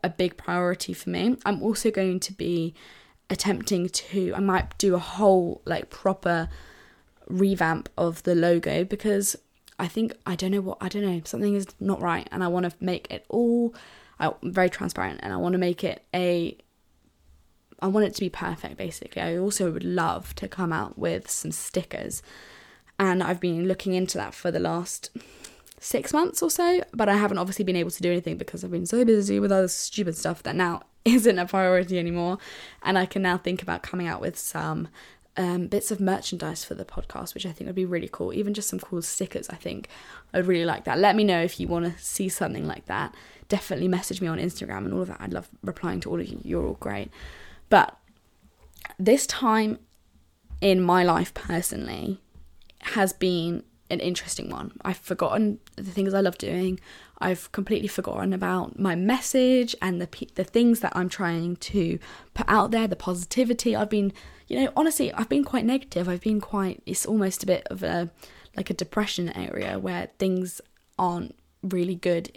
a 0.03 0.11
big 0.11 0.37
priority 0.37 0.93
for 0.93 1.11
me. 1.11 1.37
I'm 1.47 1.63
also 1.63 1.93
going 1.93 2.19
to 2.19 2.33
be 2.33 2.75
attempting 3.31 3.91
to, 3.91 4.35
I 4.35 4.41
might 4.41 4.77
do 4.77 4.97
a 4.97 4.99
whole 4.99 5.63
like 5.65 5.89
proper 5.89 6.49
revamp 7.33 7.89
of 7.97 8.23
the 8.23 8.35
logo 8.35 8.85
because 8.85 9.37
I 9.79 9.89
think, 9.89 10.13
I 10.27 10.37
don't 10.37 10.53
know 10.53 10.61
what, 10.61 10.79
I 10.81 10.89
don't 10.89 11.03
know, 11.03 11.21
something 11.25 11.55
is 11.55 11.67
not 11.81 12.01
right 12.01 12.29
and 12.31 12.45
I 12.45 12.49
want 12.49 12.71
to 12.71 12.73
make 12.81 13.11
it 13.11 13.25
all 13.29 13.75
I'm 14.23 14.35
very 14.43 14.71
transparent 14.71 15.21
and 15.23 15.33
I 15.33 15.37
want 15.37 15.55
to 15.55 15.59
make 15.59 15.83
it 15.83 16.05
a 16.15 16.57
I 17.81 17.89
want 17.89 18.07
it 18.07 18.15
to 18.15 18.21
be 18.21 18.31
perfect 18.31 18.77
basically. 18.77 19.21
I 19.21 19.37
also 19.37 19.73
would 19.73 19.85
love 19.85 20.35
to 20.37 20.47
come 20.47 20.73
out 20.73 20.97
with 20.97 21.29
some 21.29 21.51
stickers. 21.51 22.23
And 22.99 23.23
I've 23.23 23.41
been 23.41 23.67
looking 23.67 23.95
into 23.95 24.17
that 24.19 24.35
for 24.35 24.53
the 24.53 24.61
last 24.61 25.11
six 25.81 26.13
months 26.13 26.41
or 26.41 26.51
so, 26.51 26.85
but 26.95 27.09
I 27.09 27.17
haven't 27.17 27.39
obviously 27.39 27.65
been 27.65 27.75
able 27.75 27.91
to 27.91 28.03
do 28.03 28.13
anything 28.13 28.37
because 28.37 28.63
I've 28.63 28.71
been 28.71 28.87
so 28.87 29.05
busy 29.05 29.41
with 29.41 29.51
other 29.51 29.67
stupid 29.67 30.17
stuff 30.17 30.45
that 30.45 30.55
now 30.55 30.83
isn't 31.05 31.39
a 31.39 31.47
priority 31.47 31.99
anymore. 31.99 32.39
And 32.85 32.97
I 32.97 33.07
can 33.07 33.23
now 33.23 33.37
think 33.37 33.63
about 33.63 33.83
coming 33.83 34.07
out 34.07 34.21
with 34.21 34.39
some 34.39 34.87
um, 35.37 35.67
bits 35.67 35.91
of 35.91 36.01
merchandise 36.01 36.65
for 36.65 36.75
the 36.75 36.85
podcast, 36.85 37.35
which 37.35 37.47
I 37.47 37.53
think 37.53 37.67
would 37.67 37.75
be 37.75 37.85
really 37.85 38.09
cool. 38.11 38.33
Even 38.33 38.55
just 38.55 38.69
some 38.69 38.79
cool 38.79 39.03
stickers, 39.03 39.49
I 39.49 39.57
think 39.57 39.89
I'd 40.35 40.47
really 40.47 40.65
like 40.65 40.85
that. 40.85 40.99
Let 40.99 41.17
me 41.17 41.25
know 41.25 41.43
if 41.43 41.59
you 41.59 41.69
want 41.69 41.87
to 41.87 42.03
see 42.03 42.29
something 42.29 42.67
like 42.67 42.87
that. 42.87 43.15
Definitely 43.49 43.89
message 43.89 44.21
me 44.21 44.29
on 44.29 44.39
Instagram 44.39 44.79
and 44.79 44.93
all 44.93 45.03
of 45.03 45.09
that. 45.09 45.21
I'd 45.21 45.33
love 45.33 45.49
replying 45.63 46.01
to 46.01 46.11
all 46.11 46.21
of 46.21 46.27
you. 46.27 46.41
You're 46.43 46.67
all 46.67 46.75
great. 46.75 47.11
But 47.69 47.97
this 48.99 49.27
time 49.27 49.79
in 50.61 50.81
my 50.81 51.03
life 51.03 51.33
personally 51.35 52.21
has 52.81 53.13
been 53.13 53.65
an 53.93 54.01
interesting 54.01 54.51
one. 54.51 54.73
I've 54.85 54.99
forgotten 54.99 55.59
the 55.77 55.91
things 55.91 56.15
I 56.15 56.21
love 56.21 56.39
doing. 56.39 56.81
I've 57.19 57.53
completely 57.53 57.89
forgotten 57.89 58.33
about 58.33 58.79
my 58.79 58.95
message 58.95 59.77
and 59.81 60.01
the 60.01 60.09
the 60.35 60.45
things 60.45 60.81
that 60.81 60.93
I'm 60.97 61.09
trying 61.09 61.57
to 61.57 61.99
put 62.35 62.47
out 62.49 62.71
there, 62.71 62.89
the 62.89 62.97
positivity. 62.97 63.77
I've 63.77 63.91
been, 63.91 64.13
you 64.49 64.61
know, 64.61 64.73
honestly, 64.77 65.13
I've 65.13 65.29
been 65.29 65.45
quite 65.45 65.65
negative. 65.65 66.09
I've 66.09 66.23
been 66.23 66.41
quite 66.41 66.83
it's 66.87 67.07
almost 67.07 67.43
a 67.43 67.47
bit 67.47 67.67
of 67.69 67.83
a 67.83 68.11
like 68.57 68.71
a 68.71 68.75
depression 68.75 69.29
area 69.37 69.79
where 69.79 70.09
things 70.19 70.61
aren't 70.99 71.37
really 71.63 71.95
good 71.95 72.37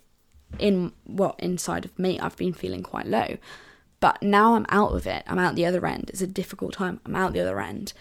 in 0.60 0.92
what 1.06 1.18
well, 1.18 1.36
inside 1.40 1.86
of 1.86 1.98
me. 1.98 2.20
I've 2.20 2.38
been 2.38 2.54
feeling 2.54 2.84
quite 2.84 3.08
low. 3.08 3.38
But 4.00 4.22
now 4.22 4.56
I'm 4.56 4.66
out 4.70 4.94
of 4.94 5.08
it. 5.08 5.24
I'm 5.26 5.40
out 5.40 5.56
the 5.56 5.66
other 5.66 5.86
end. 5.86 6.10
It's 6.10 6.22
a 6.22 6.28
difficult 6.28 6.74
time. 6.74 7.00
I'm 7.06 7.16
out 7.16 7.34
the 7.34 7.40
other 7.40 7.60
end. 7.60 7.94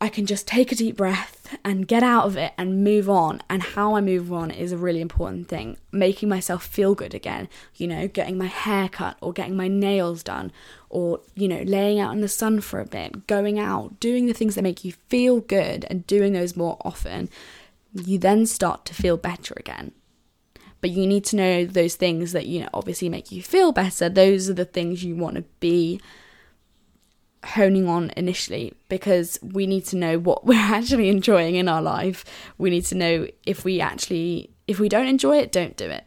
I 0.00 0.08
can 0.08 0.26
just 0.26 0.46
take 0.46 0.70
a 0.70 0.76
deep 0.76 0.96
breath 0.96 1.37
and 1.64 1.88
get 1.88 2.02
out 2.02 2.26
of 2.26 2.36
it 2.36 2.52
and 2.58 2.84
move 2.84 3.08
on. 3.08 3.40
And 3.48 3.62
how 3.62 3.94
I 3.94 4.00
move 4.00 4.32
on 4.32 4.50
is 4.50 4.72
a 4.72 4.76
really 4.76 5.00
important 5.00 5.48
thing. 5.48 5.76
Making 5.92 6.28
myself 6.28 6.64
feel 6.64 6.94
good 6.94 7.14
again, 7.14 7.48
you 7.76 7.86
know, 7.86 8.08
getting 8.08 8.38
my 8.38 8.46
hair 8.46 8.88
cut 8.88 9.16
or 9.20 9.32
getting 9.32 9.56
my 9.56 9.68
nails 9.68 10.22
done 10.22 10.52
or, 10.88 11.20
you 11.34 11.48
know, 11.48 11.62
laying 11.64 11.98
out 11.98 12.14
in 12.14 12.20
the 12.20 12.28
sun 12.28 12.60
for 12.60 12.80
a 12.80 12.86
bit, 12.86 13.26
going 13.26 13.58
out, 13.58 14.00
doing 14.00 14.26
the 14.26 14.34
things 14.34 14.54
that 14.54 14.62
make 14.62 14.84
you 14.84 14.92
feel 15.08 15.40
good 15.40 15.84
and 15.90 16.06
doing 16.06 16.32
those 16.32 16.56
more 16.56 16.78
often. 16.82 17.28
You 17.92 18.18
then 18.18 18.46
start 18.46 18.84
to 18.86 18.94
feel 18.94 19.16
better 19.16 19.54
again 19.56 19.92
but 20.80 20.90
you 20.90 21.06
need 21.06 21.24
to 21.24 21.36
know 21.36 21.64
those 21.64 21.96
things 21.96 22.32
that 22.32 22.46
you 22.46 22.60
know 22.60 22.68
obviously 22.72 23.08
make 23.08 23.32
you 23.32 23.42
feel 23.42 23.72
better 23.72 24.08
those 24.08 24.48
are 24.48 24.54
the 24.54 24.64
things 24.64 25.02
you 25.02 25.16
want 25.16 25.36
to 25.36 25.42
be 25.60 26.00
honing 27.44 27.88
on 27.88 28.10
initially 28.16 28.74
because 28.88 29.38
we 29.42 29.66
need 29.66 29.84
to 29.86 29.96
know 29.96 30.18
what 30.18 30.44
we're 30.46 30.58
actually 30.58 31.08
enjoying 31.08 31.54
in 31.54 31.68
our 31.68 31.82
life. 31.82 32.24
We 32.56 32.70
need 32.70 32.84
to 32.86 32.94
know 32.94 33.26
if 33.46 33.64
we 33.64 33.80
actually 33.80 34.50
if 34.66 34.78
we 34.78 34.88
don't 34.88 35.06
enjoy 35.06 35.38
it 35.38 35.52
don't 35.52 35.76
do 35.76 35.88
it. 35.88 36.04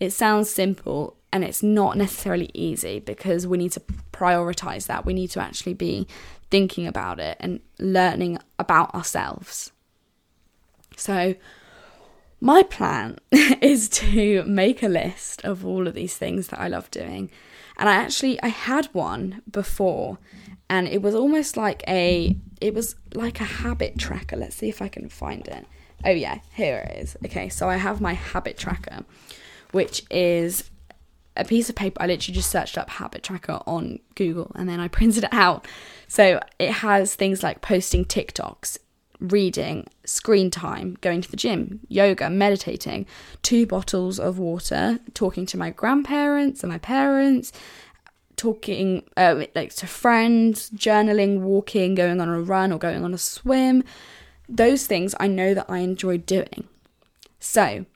It 0.00 0.10
sounds 0.10 0.50
simple 0.50 1.16
and 1.32 1.42
it's 1.42 1.62
not 1.62 1.96
necessarily 1.96 2.50
easy 2.54 3.00
because 3.00 3.46
we 3.46 3.58
need 3.58 3.72
to 3.72 3.82
prioritize 4.12 4.86
that. 4.86 5.04
We 5.04 5.14
need 5.14 5.30
to 5.30 5.40
actually 5.40 5.74
be 5.74 6.06
thinking 6.50 6.86
about 6.86 7.18
it 7.18 7.36
and 7.40 7.60
learning 7.78 8.38
about 8.58 8.94
ourselves. 8.94 9.72
So 10.96 11.34
my 12.40 12.62
plan 12.62 13.18
is 13.32 13.88
to 13.88 14.44
make 14.44 14.82
a 14.82 14.88
list 14.88 15.44
of 15.44 15.66
all 15.66 15.88
of 15.88 15.94
these 15.94 16.16
things 16.16 16.48
that 16.48 16.60
I 16.60 16.68
love 16.68 16.90
doing. 16.90 17.30
And 17.76 17.88
I 17.88 17.94
actually 17.94 18.40
I 18.42 18.48
had 18.48 18.86
one 18.92 19.42
before 19.50 20.18
and 20.70 20.88
it 20.88 21.02
was 21.02 21.14
almost 21.14 21.56
like 21.56 21.82
a 21.88 22.36
it 22.60 22.74
was 22.74 22.96
like 23.14 23.40
a 23.40 23.44
habit 23.44 23.98
tracker. 23.98 24.36
Let's 24.36 24.56
see 24.56 24.68
if 24.68 24.80
I 24.80 24.88
can 24.88 25.08
find 25.08 25.46
it. 25.48 25.66
Oh 26.04 26.10
yeah, 26.10 26.38
here 26.52 26.78
it 26.88 26.98
is. 26.98 27.16
Okay, 27.24 27.48
so 27.48 27.68
I 27.68 27.76
have 27.76 28.00
my 28.00 28.14
habit 28.14 28.56
tracker 28.56 29.04
which 29.72 30.04
is 30.08 30.70
a 31.36 31.44
piece 31.44 31.68
of 31.68 31.74
paper. 31.74 32.00
I 32.00 32.06
literally 32.06 32.36
just 32.36 32.50
searched 32.50 32.78
up 32.78 32.88
habit 32.88 33.24
tracker 33.24 33.60
on 33.66 33.98
Google 34.14 34.52
and 34.54 34.68
then 34.68 34.78
I 34.80 34.88
printed 34.98 35.24
it 35.24 35.32
out. 35.32 35.66
So 36.06 36.40
it 36.58 36.70
has 36.70 37.14
things 37.14 37.42
like 37.42 37.60
posting 37.60 38.04
TikToks, 38.04 38.78
reading, 39.20 39.86
screen 40.04 40.50
time, 40.50 40.96
going 41.00 41.20
to 41.20 41.30
the 41.30 41.36
gym, 41.36 41.80
yoga, 41.88 42.28
meditating, 42.30 43.06
two 43.42 43.66
bottles 43.66 44.18
of 44.18 44.38
water, 44.38 44.98
talking 45.14 45.46
to 45.46 45.56
my 45.56 45.70
grandparents 45.70 46.62
and 46.62 46.72
my 46.72 46.78
parents, 46.78 47.52
talking 48.36 49.04
uh, 49.16 49.44
like 49.54 49.74
to 49.74 49.86
friends, 49.86 50.70
journaling, 50.70 51.40
walking, 51.40 51.94
going 51.94 52.20
on 52.20 52.28
a 52.28 52.40
run 52.40 52.72
or 52.72 52.78
going 52.78 53.04
on 53.04 53.14
a 53.14 53.18
swim. 53.18 53.84
Those 54.48 54.86
things 54.86 55.14
I 55.20 55.26
know 55.26 55.54
that 55.54 55.66
I 55.68 55.78
enjoy 55.78 56.18
doing. 56.18 56.68
So, 57.38 57.86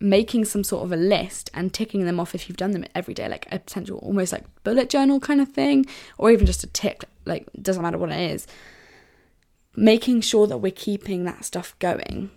making 0.00 0.44
some 0.44 0.64
sort 0.64 0.84
of 0.84 0.92
a 0.92 0.96
list 0.96 1.50
and 1.54 1.72
ticking 1.72 2.04
them 2.04 2.20
off 2.20 2.34
if 2.34 2.48
you've 2.48 2.58
done 2.58 2.72
them 2.72 2.84
every 2.94 3.14
day, 3.14 3.28
like 3.28 3.46
a 3.50 3.58
potential 3.58 3.98
almost 3.98 4.32
like 4.32 4.44
bullet 4.62 4.90
journal 4.90 5.20
kind 5.20 5.40
of 5.40 5.48
thing, 5.48 5.86
or 6.18 6.30
even 6.30 6.46
just 6.46 6.64
a 6.64 6.68
tick, 6.68 7.04
like 7.24 7.48
doesn't 7.60 7.82
matter 7.82 7.98
what 7.98 8.10
it 8.10 8.30
is 8.32 8.46
making 9.76 10.20
sure 10.20 10.46
that 10.46 10.58
we're 10.58 10.72
keeping 10.72 11.24
that 11.24 11.44
stuff 11.44 11.76
going. 11.78 12.30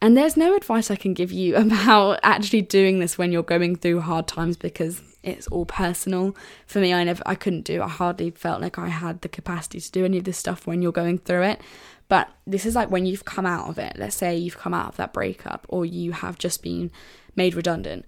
And 0.00 0.16
there's 0.16 0.36
no 0.36 0.56
advice 0.56 0.90
I 0.90 0.96
can 0.96 1.14
give 1.14 1.30
you 1.30 1.56
about 1.56 2.20
actually 2.22 2.62
doing 2.62 2.98
this 2.98 3.18
when 3.18 3.32
you're 3.32 3.42
going 3.42 3.76
through 3.76 4.00
hard 4.00 4.26
times 4.26 4.56
because 4.56 5.02
it's 5.22 5.46
all 5.48 5.64
personal. 5.64 6.36
For 6.66 6.80
me, 6.80 6.92
I 6.92 7.04
never 7.04 7.22
I 7.24 7.34
couldn't 7.34 7.64
do 7.64 7.82
I 7.82 7.88
hardly 7.88 8.30
felt 8.30 8.60
like 8.60 8.78
I 8.78 8.88
had 8.88 9.22
the 9.22 9.28
capacity 9.28 9.80
to 9.80 9.92
do 9.92 10.04
any 10.04 10.18
of 10.18 10.24
this 10.24 10.38
stuff 10.38 10.66
when 10.66 10.82
you're 10.82 10.92
going 10.92 11.18
through 11.18 11.44
it. 11.44 11.60
But 12.08 12.28
this 12.46 12.66
is 12.66 12.74
like 12.74 12.90
when 12.90 13.06
you've 13.06 13.24
come 13.24 13.46
out 13.46 13.68
of 13.68 13.78
it. 13.78 13.94
Let's 13.96 14.16
say 14.16 14.36
you've 14.36 14.58
come 14.58 14.74
out 14.74 14.88
of 14.88 14.96
that 14.96 15.12
breakup 15.12 15.64
or 15.68 15.86
you 15.86 16.12
have 16.12 16.38
just 16.38 16.62
been 16.62 16.90
made 17.36 17.54
redundant. 17.54 18.04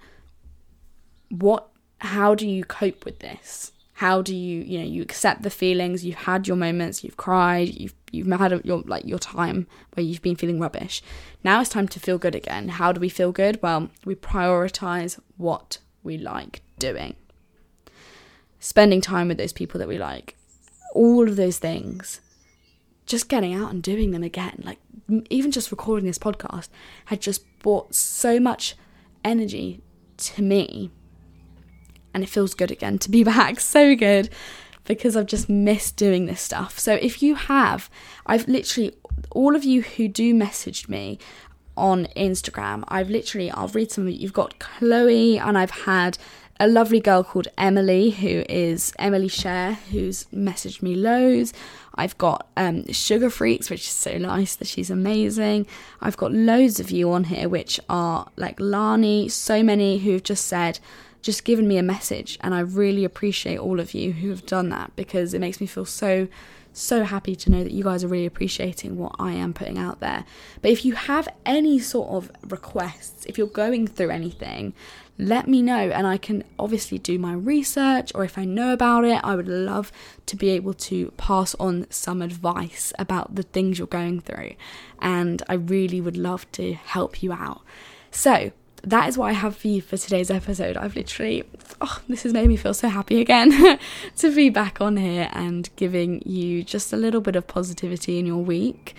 What 1.31 1.69
how 1.99 2.35
do 2.35 2.47
you 2.47 2.65
cope 2.65 3.05
with 3.05 3.21
this? 3.21 3.73
How 4.05 4.21
do 4.21 4.37
you 4.37 4.63
you 4.71 4.79
know 4.79 4.85
you 4.85 5.01
accept 5.01 5.43
the 5.43 5.57
feelings? 5.63 6.05
You've 6.05 6.27
had 6.31 6.47
your 6.47 6.59
moments 6.59 7.03
you've 7.03 7.17
cried 7.17 7.69
you've 7.81 7.95
you've 8.13 8.27
had 8.27 8.63
your 8.63 8.83
like 8.83 9.07
your 9.07 9.19
time 9.19 9.67
where 9.95 10.05
you've 10.05 10.21
been 10.21 10.37
feeling 10.37 10.61
rubbish. 10.61 11.03
Now 11.43 11.63
it's 11.63 11.71
time 11.71 11.89
to 11.89 11.99
feel 11.99 12.19
good 12.19 12.35
again. 12.35 12.69
How 12.69 12.93
do 12.93 13.01
we 13.01 13.09
feel 13.09 13.33
good? 13.33 13.59
Well 13.63 13.89
we 14.05 14.15
prioritize 14.15 15.19
what 15.39 15.79
we 16.03 16.19
like 16.19 16.61
doing. 16.79 17.17
Spending 18.61 19.01
time 19.01 19.29
with 19.29 19.39
those 19.39 19.55
people 19.55 19.79
that 19.79 19.89
we 19.89 19.97
like. 19.97 20.37
All 20.95 21.27
of 21.27 21.37
those 21.37 21.57
things. 21.57 22.21
Just 23.07 23.31
getting 23.31 23.55
out 23.55 23.71
and 23.71 23.83
doing 23.83 24.11
them 24.11 24.23
again. 24.23 24.63
Like 24.67 24.81
even 25.31 25.51
just 25.51 25.71
recording 25.71 26.07
this 26.07 26.19
podcast 26.19 26.69
had 27.07 27.23
just 27.23 27.43
brought 27.61 27.95
so 27.95 28.39
much 28.39 28.77
energy 29.25 29.81
to 30.19 30.43
me 30.43 30.91
and 32.15 32.23
it 32.23 32.29
feels 32.31 32.55
good 32.55 32.71
again 32.71 32.99
to 33.01 33.11
be 33.11 33.25
back. 33.35 33.61
So 33.61 33.95
good 33.95 34.31
because 34.85 35.17
I've 35.17 35.27
just 35.27 35.49
missed 35.49 35.97
doing 35.97 36.27
this 36.27 36.41
stuff. 36.41 36.79
So 36.79 36.95
if 36.95 37.23
you 37.23 37.35
have, 37.35 37.91
I've 38.27 38.47
literally, 38.47 38.95
all 39.31 39.57
of 39.57 39.65
you 39.65 39.83
who 39.83 40.09
do 40.09 40.35
message 40.35 40.89
me 40.89 41.19
on 41.77 42.07
Instagram, 42.17 42.85
I've 42.89 43.11
literally, 43.11 43.51
I'll 43.51 43.69
read 43.69 43.91
some 43.91 44.07
of 44.07 44.13
you. 44.13 44.19
You've 44.19 44.33
got 44.33 44.59
Chloe, 44.59 45.39
and 45.39 45.59
I've 45.59 45.71
had 45.71 46.19
a 46.61 46.69
lovely 46.69 47.01
girl 47.01 47.25
called 47.25 47.49
Emily, 47.59 48.11
who 48.11 48.45
is 48.49 48.93
Emily 48.99 49.29
Share, 49.29 49.75
who's 49.91 50.25
messaged 50.27 50.83
me 50.83 50.95
loads. 50.95 51.53
I've 51.97 52.17
got 52.19 52.49
um, 52.57 52.91
Sugar 52.93 53.31
Freaks, 53.31 53.71
which 53.71 53.83
is 53.83 53.93
so 53.93 54.19
nice 54.19 54.55
that 54.57 54.69
she's 54.69 54.91
amazing. 54.91 55.67
I've 56.01 56.17
got 56.17 56.33
loads 56.33 56.79
of 56.79 56.91
you 56.91 57.11
on 57.13 57.25
here, 57.25 57.49
which 57.49 57.81
are 57.89 58.29
like 58.37 58.61
Lani, 58.61 59.29
so 59.29 59.63
many 59.63 59.99
who've 59.99 60.23
just 60.23 60.47
said, 60.47 60.79
just 61.25 61.45
given 61.45 61.67
me 61.67 61.79
a 61.79 61.83
message. 61.83 62.39
And 62.43 62.55
I 62.55 62.61
really 62.61 63.05
appreciate 63.05 63.59
all 63.59 63.81
of 63.81 63.95
you 63.95 64.13
who 64.13 64.29
have 64.29 64.45
done 64.45 64.69
that 64.69 64.95
because 64.95 65.33
it 65.33 65.41
makes 65.41 65.59
me 65.59 65.67
feel 65.67 65.87
so, 65.87 66.29
so 66.75 67.03
happy 67.03 67.35
to 67.35 67.51
know 67.51 67.65
that 67.65 67.73
you 67.73 67.83
guys 67.83 68.05
are 68.05 68.09
really 68.09 68.27
appreciating 68.27 68.99
what 68.99 69.17
I 69.19 69.33
am 69.33 69.55
putting 69.55 69.79
out 69.79 70.01
there. 70.01 70.27
But 70.61 70.71
if 70.71 70.85
you 70.85 70.95
have 70.95 71.27
any 71.47 71.79
sort 71.79 72.11
of 72.11 72.31
requests, 72.53 73.25
if 73.25 73.39
you're 73.39 73.47
going 73.47 73.87
through 73.87 74.11
anything, 74.11 74.75
let 75.17 75.49
me 75.49 75.63
know 75.63 75.91
and 75.91 76.07
I 76.07 76.19
can 76.19 76.45
obviously 76.59 76.99
do 76.99 77.19
my 77.19 77.33
research 77.33 78.13
or 78.15 78.25
if 78.25 78.37
I 78.37 78.45
know 78.45 78.75
about 78.75 79.05
it, 79.05 79.21
I 79.25 79.35
would 79.35 79.49
love 79.49 79.93
to 80.27 80.37
be 80.37 80.51
able 80.51 80.75
to 80.75 81.11
pass 81.17 81.55
on 81.55 81.87
some 81.89 82.21
advice 82.21 82.93
about 82.99 83.35
the 83.35 83.45
things 83.45 83.79
you're 83.79 83.87
going 83.87 84.21
through. 84.21 84.55
And 85.01 85.43
I 85.49 85.55
really 85.55 86.03
would 86.03 86.19
love 86.19 86.51
to 86.53 86.75
help 86.75 87.23
you 87.23 87.33
out. 87.33 87.63
So, 88.11 88.53
that 88.87 89.09
is 89.09 89.17
what 89.17 89.31
I 89.31 89.33
have 89.33 89.57
for 89.57 89.69
you 89.69 89.81
for 89.81 89.97
today's 89.97 90.31
episode. 90.31 90.77
I've 90.77 90.95
literally, 90.95 91.45
oh, 91.81 92.03
this 92.09 92.23
has 92.25 92.33
made 92.33 92.49
me 92.49 92.57
feel 92.57 92.75
so 92.75 92.89
happy 92.89 93.21
again 93.21 93.79
to 94.17 94.35
be 94.35 94.51
back 94.51 94.81
on 94.81 94.97
here 94.97 95.29
and 95.33 95.69
giving 95.77 96.23
you 96.27 96.63
just 96.63 96.93
a 96.93 96.97
little 96.97 97.21
bit 97.21 97.37
of 97.37 97.47
positivity 97.47 98.19
in 98.19 98.27
your 98.27 98.43
week 98.43 98.95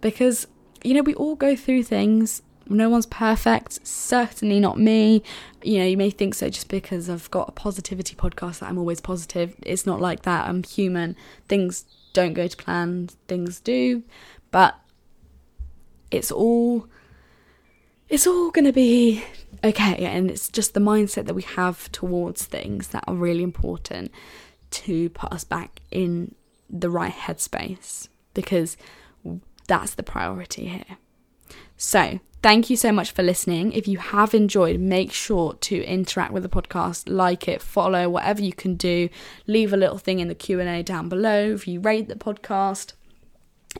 because, 0.00 0.46
you 0.82 0.94
know, 0.94 1.02
we 1.02 1.14
all 1.14 1.36
go 1.36 1.54
through 1.54 1.84
things. 1.84 2.42
No 2.68 2.90
one's 2.90 3.06
perfect, 3.06 3.86
certainly 3.86 4.60
not 4.60 4.78
me. 4.78 5.22
You 5.62 5.78
know, 5.78 5.86
you 5.86 5.96
may 5.96 6.10
think 6.10 6.34
so 6.34 6.50
just 6.50 6.68
because 6.68 7.08
I've 7.08 7.30
got 7.30 7.48
a 7.48 7.52
positivity 7.52 8.14
podcast 8.14 8.58
that 8.58 8.68
I'm 8.68 8.78
always 8.78 9.00
positive. 9.00 9.54
It's 9.62 9.86
not 9.86 10.00
like 10.00 10.22
that. 10.22 10.48
I'm 10.48 10.62
human. 10.62 11.16
Things 11.48 11.84
don't 12.12 12.34
go 12.34 12.46
to 12.46 12.56
plan, 12.56 13.08
things 13.26 13.60
do. 13.60 14.02
But 14.50 14.78
it's 16.10 16.30
all 16.30 16.86
it's 18.08 18.26
all 18.26 18.50
going 18.50 18.64
to 18.64 18.72
be 18.72 19.22
okay. 19.62 20.04
And 20.04 20.30
it's 20.30 20.48
just 20.48 20.74
the 20.74 20.80
mindset 20.80 21.26
that 21.26 21.34
we 21.34 21.42
have 21.42 21.90
towards 21.92 22.44
things 22.44 22.88
that 22.88 23.04
are 23.06 23.14
really 23.14 23.42
important 23.42 24.10
to 24.70 25.10
put 25.10 25.32
us 25.32 25.44
back 25.44 25.80
in 25.90 26.34
the 26.68 26.90
right 26.90 27.12
headspace 27.12 28.08
because 28.34 28.76
that's 29.66 29.94
the 29.94 30.02
priority 30.02 30.66
here. 30.66 30.98
So, 31.76 32.20
thank 32.42 32.70
you 32.70 32.76
so 32.76 32.92
much 32.92 33.12
for 33.12 33.22
listening. 33.22 33.72
If 33.72 33.86
you 33.86 33.98
have 33.98 34.34
enjoyed, 34.34 34.80
make 34.80 35.12
sure 35.12 35.54
to 35.54 35.84
interact 35.84 36.32
with 36.32 36.42
the 36.42 36.48
podcast, 36.48 37.04
like 37.06 37.48
it, 37.48 37.62
follow, 37.62 38.08
whatever 38.08 38.42
you 38.42 38.52
can 38.52 38.74
do. 38.74 39.08
Leave 39.46 39.72
a 39.72 39.76
little 39.76 39.98
thing 39.98 40.18
in 40.18 40.28
the 40.28 40.34
Q&A 40.34 40.82
down 40.82 41.08
below 41.08 41.52
if 41.52 41.68
you 41.68 41.80
rate 41.80 42.08
the 42.08 42.14
podcast 42.14 42.92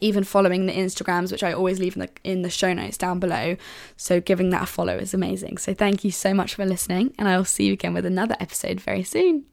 even 0.00 0.24
following 0.24 0.66
the 0.66 0.72
Instagrams, 0.72 1.32
which 1.32 1.42
I 1.42 1.52
always 1.52 1.78
leave 1.78 1.96
in 1.96 2.00
the 2.00 2.10
in 2.24 2.42
the 2.42 2.50
show 2.50 2.72
notes 2.72 2.98
down 2.98 3.20
below. 3.20 3.56
So 3.96 4.20
giving 4.20 4.50
that 4.50 4.62
a 4.62 4.66
follow 4.66 4.96
is 4.96 5.14
amazing. 5.14 5.58
So 5.58 5.74
thank 5.74 6.04
you 6.04 6.10
so 6.10 6.34
much 6.34 6.54
for 6.54 6.64
listening, 6.64 7.14
and 7.18 7.28
I 7.28 7.36
will 7.36 7.44
see 7.44 7.66
you 7.66 7.72
again 7.74 7.94
with 7.94 8.06
another 8.06 8.36
episode 8.40 8.80
very 8.80 9.04
soon. 9.04 9.44